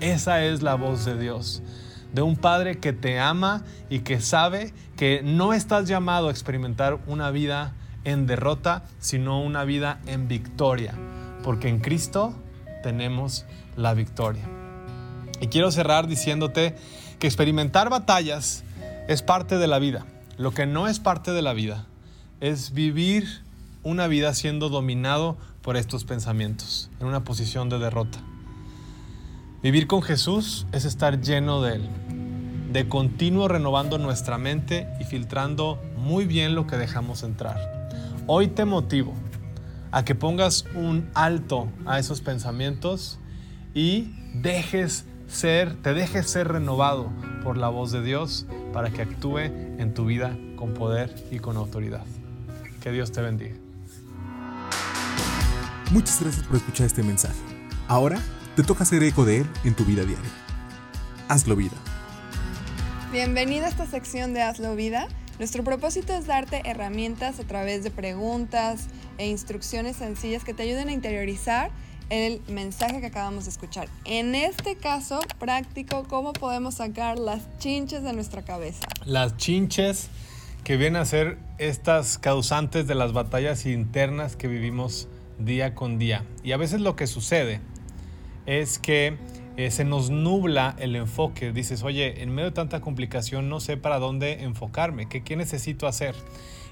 Esa 0.00 0.44
es 0.44 0.62
la 0.62 0.74
voz 0.74 1.04
de 1.04 1.16
Dios. 1.16 1.62
De 2.12 2.22
un 2.22 2.34
Padre 2.34 2.78
que 2.78 2.92
te 2.92 3.20
ama 3.20 3.62
y 3.88 4.00
que 4.00 4.20
sabe 4.20 4.74
que 4.96 5.22
no 5.24 5.52
estás 5.52 5.88
llamado 5.88 6.26
a 6.26 6.32
experimentar 6.32 6.98
una 7.06 7.30
vida 7.30 7.76
en 8.04 8.26
derrota, 8.26 8.84
sino 8.98 9.40
una 9.42 9.64
vida 9.64 10.00
en 10.06 10.28
victoria. 10.28 10.94
Porque 11.42 11.68
en 11.68 11.80
Cristo 11.80 12.34
tenemos 12.82 13.46
la 13.76 13.94
victoria. 13.94 14.44
Y 15.40 15.48
quiero 15.48 15.70
cerrar 15.70 16.06
diciéndote 16.06 16.76
que 17.18 17.26
experimentar 17.26 17.90
batallas 17.90 18.64
es 19.08 19.22
parte 19.22 19.58
de 19.58 19.66
la 19.66 19.78
vida. 19.78 20.06
Lo 20.36 20.52
que 20.52 20.66
no 20.66 20.88
es 20.88 21.00
parte 21.00 21.32
de 21.32 21.42
la 21.42 21.52
vida 21.52 21.86
es 22.40 22.72
vivir 22.72 23.42
una 23.82 24.06
vida 24.06 24.34
siendo 24.34 24.68
dominado 24.68 25.36
por 25.62 25.76
estos 25.76 26.04
pensamientos, 26.04 26.90
en 27.00 27.06
una 27.06 27.24
posición 27.24 27.68
de 27.68 27.78
derrota. 27.78 28.18
Vivir 29.62 29.86
con 29.86 30.00
Jesús 30.00 30.66
es 30.72 30.84
estar 30.84 31.20
lleno 31.20 31.60
de 31.60 31.74
Él, 31.74 31.88
de 32.72 32.88
continuo 32.88 33.48
renovando 33.48 33.98
nuestra 33.98 34.38
mente 34.38 34.88
y 35.00 35.04
filtrando 35.04 35.78
muy 35.96 36.24
bien 36.24 36.54
lo 36.54 36.66
que 36.66 36.76
dejamos 36.76 37.22
entrar. 37.22 37.79
Hoy 38.32 38.46
te 38.46 38.64
motivo 38.64 39.12
a 39.90 40.04
que 40.04 40.14
pongas 40.14 40.64
un 40.76 41.10
alto 41.14 41.68
a 41.84 41.98
esos 41.98 42.20
pensamientos 42.20 43.18
y 43.74 44.14
dejes 44.34 45.04
ser, 45.26 45.74
te 45.82 45.94
dejes 45.94 46.30
ser 46.30 46.46
renovado 46.46 47.10
por 47.42 47.56
la 47.56 47.70
voz 47.70 47.90
de 47.90 48.04
Dios 48.04 48.46
para 48.72 48.90
que 48.90 49.02
actúe 49.02 49.38
en 49.38 49.94
tu 49.94 50.04
vida 50.04 50.38
con 50.54 50.74
poder 50.74 51.12
y 51.32 51.40
con 51.40 51.56
autoridad. 51.56 52.04
Que 52.80 52.92
Dios 52.92 53.10
te 53.10 53.20
bendiga. 53.20 53.56
Muchas 55.90 56.22
gracias 56.22 56.46
por 56.46 56.54
escuchar 56.54 56.86
este 56.86 57.02
mensaje. 57.02 57.40
Ahora 57.88 58.22
te 58.54 58.62
toca 58.62 58.84
hacer 58.84 59.02
eco 59.02 59.24
de 59.24 59.38
él 59.38 59.46
en 59.64 59.74
tu 59.74 59.84
vida 59.84 60.04
diaria. 60.04 60.30
Hazlo 61.26 61.56
vida. 61.56 61.74
Bienvenido 63.10 63.64
a 63.66 63.70
esta 63.70 63.86
sección 63.86 64.34
de 64.34 64.42
Hazlo 64.42 64.76
vida. 64.76 65.08
Nuestro 65.40 65.64
propósito 65.64 66.12
es 66.12 66.26
darte 66.26 66.60
herramientas 66.66 67.40
a 67.40 67.44
través 67.44 67.82
de 67.82 67.90
preguntas, 67.90 68.88
e 69.16 69.26
instrucciones 69.26 69.96
sencillas 69.96 70.44
que 70.44 70.52
te 70.52 70.64
ayuden 70.64 70.90
a 70.90 70.92
interiorizar 70.92 71.70
el 72.10 72.42
mensaje 72.48 73.00
que 73.00 73.06
acabamos 73.06 73.44
de 73.44 73.50
escuchar. 73.50 73.88
En 74.04 74.34
este 74.34 74.76
caso 74.76 75.18
práctico, 75.38 76.04
¿cómo 76.10 76.34
podemos 76.34 76.74
sacar 76.74 77.18
las 77.18 77.40
chinches 77.56 78.02
de 78.02 78.12
nuestra 78.12 78.42
cabeza? 78.42 78.86
Las 79.06 79.38
chinches 79.38 80.10
que 80.62 80.76
vienen 80.76 81.00
a 81.00 81.06
ser 81.06 81.38
estas 81.56 82.18
causantes 82.18 82.86
de 82.86 82.94
las 82.94 83.14
batallas 83.14 83.64
internas 83.64 84.36
que 84.36 84.46
vivimos 84.46 85.08
día 85.38 85.74
con 85.74 85.98
día. 85.98 86.26
Y 86.44 86.52
a 86.52 86.58
veces 86.58 86.82
lo 86.82 86.96
que 86.96 87.06
sucede 87.06 87.62
es 88.44 88.78
que 88.78 89.16
eh, 89.60 89.70
se 89.70 89.84
nos 89.84 90.08
nubla 90.08 90.74
el 90.78 90.96
enfoque. 90.96 91.52
Dices, 91.52 91.82
oye, 91.82 92.22
en 92.22 92.34
medio 92.34 92.48
de 92.48 92.54
tanta 92.54 92.80
complicación 92.80 93.50
no 93.50 93.60
sé 93.60 93.76
para 93.76 93.98
dónde 93.98 94.42
enfocarme, 94.42 95.06
qué, 95.06 95.36
necesito 95.36 95.86
hacer. 95.86 96.14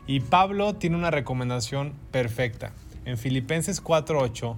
Y 0.07 0.21
Pablo 0.21 0.75
tiene 0.75 0.97
una 0.97 1.11
recomendación 1.11 1.93
perfecta. 2.11 2.73
En 3.05 3.19
Filipenses 3.19 3.85
4.8 3.85 4.57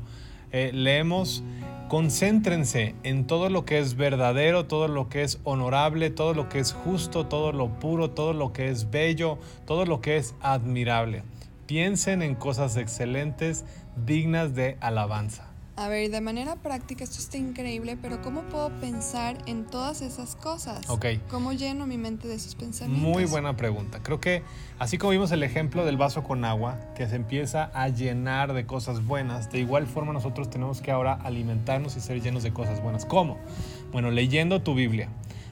eh, 0.53 0.71
leemos, 0.73 1.43
concéntrense 1.89 2.95
en 3.03 3.27
todo 3.27 3.51
lo 3.51 3.65
que 3.65 3.81
es 3.81 3.97
verdadero, 3.97 4.67
todo 4.67 4.87
lo 4.87 5.09
que 5.09 5.25
es 5.25 5.41
honorable, 5.43 6.11
todo 6.11 6.33
lo 6.33 6.49
que 6.49 6.61
es 6.61 6.73
justo, 6.73 7.27
todo 7.27 7.51
lo 7.51 7.81
puro, 7.81 8.11
todo 8.11 8.33
lo 8.33 8.53
que 8.53 8.69
es 8.69 8.93
bello, 8.93 9.39
todo 9.67 9.87
lo 9.87 10.01
que 10.01 10.19
es 10.19 10.37
admirable. 10.41 11.25
Piensen 11.67 12.23
en 12.23 12.37
cosas 12.37 12.77
excelentes, 12.77 13.65
dignas 14.07 14.55
de 14.55 14.77
alabanza. 14.81 15.50
A 15.81 15.89
ver, 15.89 16.11
de 16.11 16.21
manera 16.21 16.57
práctica 16.57 17.05
esto 17.05 17.17
está 17.21 17.39
increíble, 17.39 17.97
pero 17.97 18.21
¿cómo 18.21 18.43
puedo 18.43 18.69
pensar 18.81 19.39
en 19.47 19.65
todas 19.65 20.03
esas 20.03 20.37
cosas? 20.37 20.91
Ok. 20.91 21.07
¿Cómo 21.31 21.55
lleno 21.55 21.87
mi 21.87 21.97
mente 21.97 22.29
de 22.29 22.35
esos 22.35 22.55
pensamientos? 22.55 23.03
Muy 23.03 23.25
buena 23.25 23.57
pregunta. 23.57 24.03
Creo 24.03 24.21
que 24.21 24.43
así 24.79 24.99
como 24.99 25.13
vimos 25.13 25.33
el 25.33 25.43
ejemplo 25.43 25.87
del 25.87 25.97
vaso 25.97 26.23
con 26.23 26.45
agua, 26.45 26.79
que 26.95 27.09
se 27.09 27.17
empieza 27.17 27.71
a 27.73 27.89
llenar 27.89 28.53
de 28.53 28.67
cosas 28.67 29.07
buenas, 29.07 29.51
de 29.51 29.61
igual 29.61 29.87
forma 29.87 30.13
nosotros 30.13 30.51
tenemos 30.51 30.83
que 30.83 30.91
ahora 30.91 31.15
alimentarnos 31.15 31.97
y 31.97 32.01
ser 32.01 32.21
llenos 32.21 32.43
de 32.43 32.53
cosas 32.53 32.83
buenas. 32.83 33.07
¿Cómo? 33.07 33.39
Bueno, 33.91 34.11
leyendo 34.11 34.61
tu 34.61 34.75
Biblia. 34.75 35.09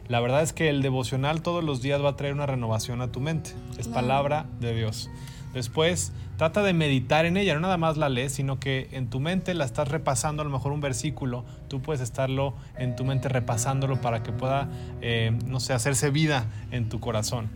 La 0.09 0.21
verdad 0.21 0.43
es 0.43 0.53
que 0.53 0.69
el 0.69 0.83
devocional 0.83 1.41
todos 1.41 1.65
los 1.65 1.81
días 1.81 2.05
va 2.05 2.11
a 2.11 2.17
traer 2.17 2.35
una 2.35 2.45
renovación 2.45 3.01
a 3.01 3.11
tu 3.11 3.21
mente. 3.21 3.53
Es 3.79 3.87
Claro. 3.87 3.93
palabra 3.95 4.47
de 4.61 4.75
Dios. 4.75 5.09
Después, 5.55 6.13
trata 6.37 6.63
de 6.63 6.73
meditar 6.73 7.25
en 7.27 7.37
ella, 7.37 7.55
no 7.55 7.61
nada 7.61 7.79
más 7.79 7.97
la 7.97 8.09
lees, 8.09 8.33
sino 8.33 8.61
que 8.61 8.89
en 8.93 9.09
tu 9.09 9.19
mente 9.19 9.55
la 9.55 9.65
estás 9.65 9.89
repasando, 9.89 10.43
a 10.43 10.45
lo 10.45 10.51
mejor 10.51 10.73
un 10.73 10.81
versículo, 10.81 11.45
tú 11.69 11.81
puedes 11.81 12.01
estarlo 12.03 12.55
en 12.77 12.97
tu 12.97 13.05
mente 13.05 13.29
repasándolo 13.29 14.01
para 14.01 14.23
que 14.23 14.31
pueda, 14.31 14.69
eh, 15.01 15.37
no 15.47 15.59
sé, 15.59 15.73
hacerse 15.73 16.11
vida 16.11 16.47
en 16.71 16.89
tu 16.89 17.01
corazón. 17.01 17.49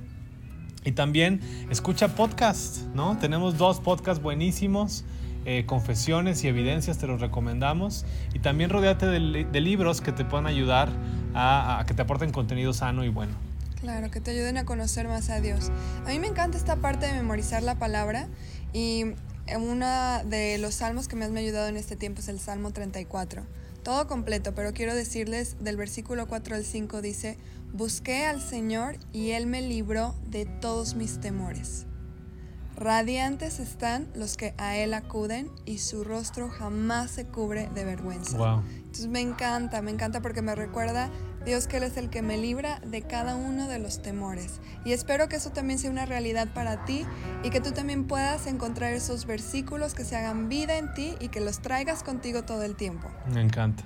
Y 0.85 0.93
también 0.93 1.41
escucha 1.71 2.09
podcasts, 2.17 2.87
¿no? 2.95 3.17
Tenemos 3.19 3.57
dos 3.57 3.79
podcasts 3.79 4.21
buenísimos, 4.23 5.05
eh, 5.45 5.65
Confesiones 5.67 6.43
y 6.43 6.49
Evidencias, 6.49 6.99
te 6.99 7.07
los 7.07 7.21
recomendamos. 7.21 8.05
Y 8.35 8.41
también 8.41 8.71
rodeate 8.71 9.07
de, 9.07 9.21
li- 9.21 9.45
de 9.45 9.61
libros 9.61 10.01
que 10.01 10.11
te 10.13 10.25
puedan 10.25 10.47
ayudar 10.47 10.89
a 11.35 11.85
que 11.87 11.95
te 11.95 12.03
aporten 12.03 12.33
contenido 12.33 12.73
sano 12.73 13.05
y 13.05 13.09
bueno. 13.11 13.52
Claro, 13.83 14.13
que 14.13 14.21
te 14.21 14.31
ayuden 14.31 14.59
a 14.59 14.65
conocer 14.65 15.09
más 15.09 15.29
a 15.29 15.41
Dios. 15.41 15.73
A 16.07 16.11
mí 16.11 16.21
me 16.21 16.29
encanta 16.29 16.57
esta 16.57 16.77
parte 16.77 17.07
de 17.07 17.15
memorizar 17.15 17.65
la 17.65 17.81
palabra 17.81 18.29
y 18.73 19.07
uno 19.59 20.25
de 20.25 20.57
los 20.59 20.77
salmos 20.77 21.09
que 21.09 21.17
más 21.17 21.31
me 21.31 21.41
ha 21.41 21.43
ayudado 21.43 21.67
en 21.67 21.77
este 21.77 21.97
tiempo 21.97 22.21
es 22.21 22.29
el 22.29 22.39
Salmo 22.39 22.71
34. 22.71 23.45
Todo 23.83 24.07
completo, 24.07 24.55
pero 24.55 24.73
quiero 24.73 24.95
decirles 24.95 25.57
del 25.59 25.77
versículo 25.77 26.29
4 26.29 26.55
al 26.55 26.65
5 26.65 27.03
dice, 27.03 27.39
busqué 27.73 28.25
al 28.25 28.41
Señor 28.41 28.99
y 29.13 29.31
Él 29.33 29.49
me 29.49 29.63
libró 29.63 30.15
de 30.29 30.47
todos 30.47 30.95
mis 30.95 31.19
temores. 31.19 31.87
Radiantes 32.77 33.59
están 33.59 34.09
los 34.15 34.37
que 34.37 34.55
a 34.59 34.77
Él 34.77 34.95
acuden 34.95 35.51
y 35.67 35.79
su 35.79 36.05
rostro 36.05 36.49
jamás 36.49 37.11
se 37.11 37.25
cubre 37.25 37.69
de 37.75 37.85
vergüenza. 37.85 38.39
Wow. 38.39 38.63
Entonces 38.93 39.11
me 39.11 39.23
encanta, 39.23 39.81
me 39.81 39.91
encanta 39.91 40.21
porque 40.21 40.43
me 40.43 40.55
recuerda 40.55 41.09
Dios 41.47 41.67
que 41.67 41.79
Él 41.79 41.85
es 41.85 41.97
el 41.97 42.11
que 42.11 42.21
me 42.21 42.37
libra 42.37 42.79
de 42.81 43.01
cada 43.01 43.37
uno 43.37 43.67
de 43.67 43.79
los 43.79 44.03
temores. 44.03 44.61
Y 44.85 44.93
espero 44.93 45.31
que 45.31 45.37
eso 45.37 45.49
también 45.49 45.79
sea 45.79 45.91
una 45.91 46.05
realidad 46.05 46.49
para 46.53 46.85
ti 46.85 47.07
y 47.43 47.49
que 47.49 47.63
tú 47.63 47.73
también 47.73 48.07
puedas 48.07 48.47
encontrar 48.47 48.93
esos 48.93 49.25
versículos 49.25 49.95
que 49.95 50.05
se 50.05 50.15
hagan 50.15 50.51
vida 50.51 50.77
en 50.77 50.93
ti 50.93 51.15
y 51.21 51.29
que 51.29 51.41
los 51.41 51.61
traigas 51.61 52.03
contigo 52.03 52.43
todo 52.43 52.65
el 52.65 52.77
tiempo. 52.77 53.09
Me 53.33 53.41
encanta. 53.41 53.83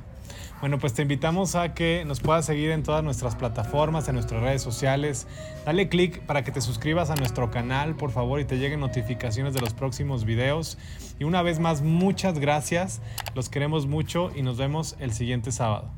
Bueno, 0.61 0.79
pues 0.79 0.95
te 0.95 1.03
invitamos 1.03 1.55
a 1.55 1.75
que 1.75 2.05
nos 2.07 2.21
puedas 2.21 2.47
seguir 2.47 2.71
en 2.71 2.83
todas 2.83 3.05
nuestras 3.05 3.37
plataformas, 3.37 4.09
en 4.09 4.15
nuestras 4.15 4.43
redes 4.43 4.63
sociales. 4.63 5.27
Dale 5.65 5.89
click 5.89 6.21
para 6.21 6.45
que 6.45 6.53
te 6.53 6.61
suscribas 6.61 7.11
a 7.11 7.17
nuestro 7.17 7.51
canal, 7.51 7.97
por 7.97 8.11
favor, 8.11 8.41
y 8.41 8.45
te 8.45 8.59
lleguen 8.59 8.81
notificaciones 8.81 9.55
de 9.55 9.61
los 9.61 9.75
próximos 9.75 10.25
videos. 10.25 10.79
Y 11.19 11.25
una 11.25 11.43
vez 11.43 11.59
más, 11.59 11.83
muchas 11.83 12.39
gracias. 12.39 13.01
Los 13.35 13.49
queremos 13.49 13.87
mucho 13.87 14.31
y 14.35 14.43
nos 14.43 14.57
vemos 14.57 14.97
el 15.01 15.13
siguiente 15.13 15.53
sábado. 15.53 15.96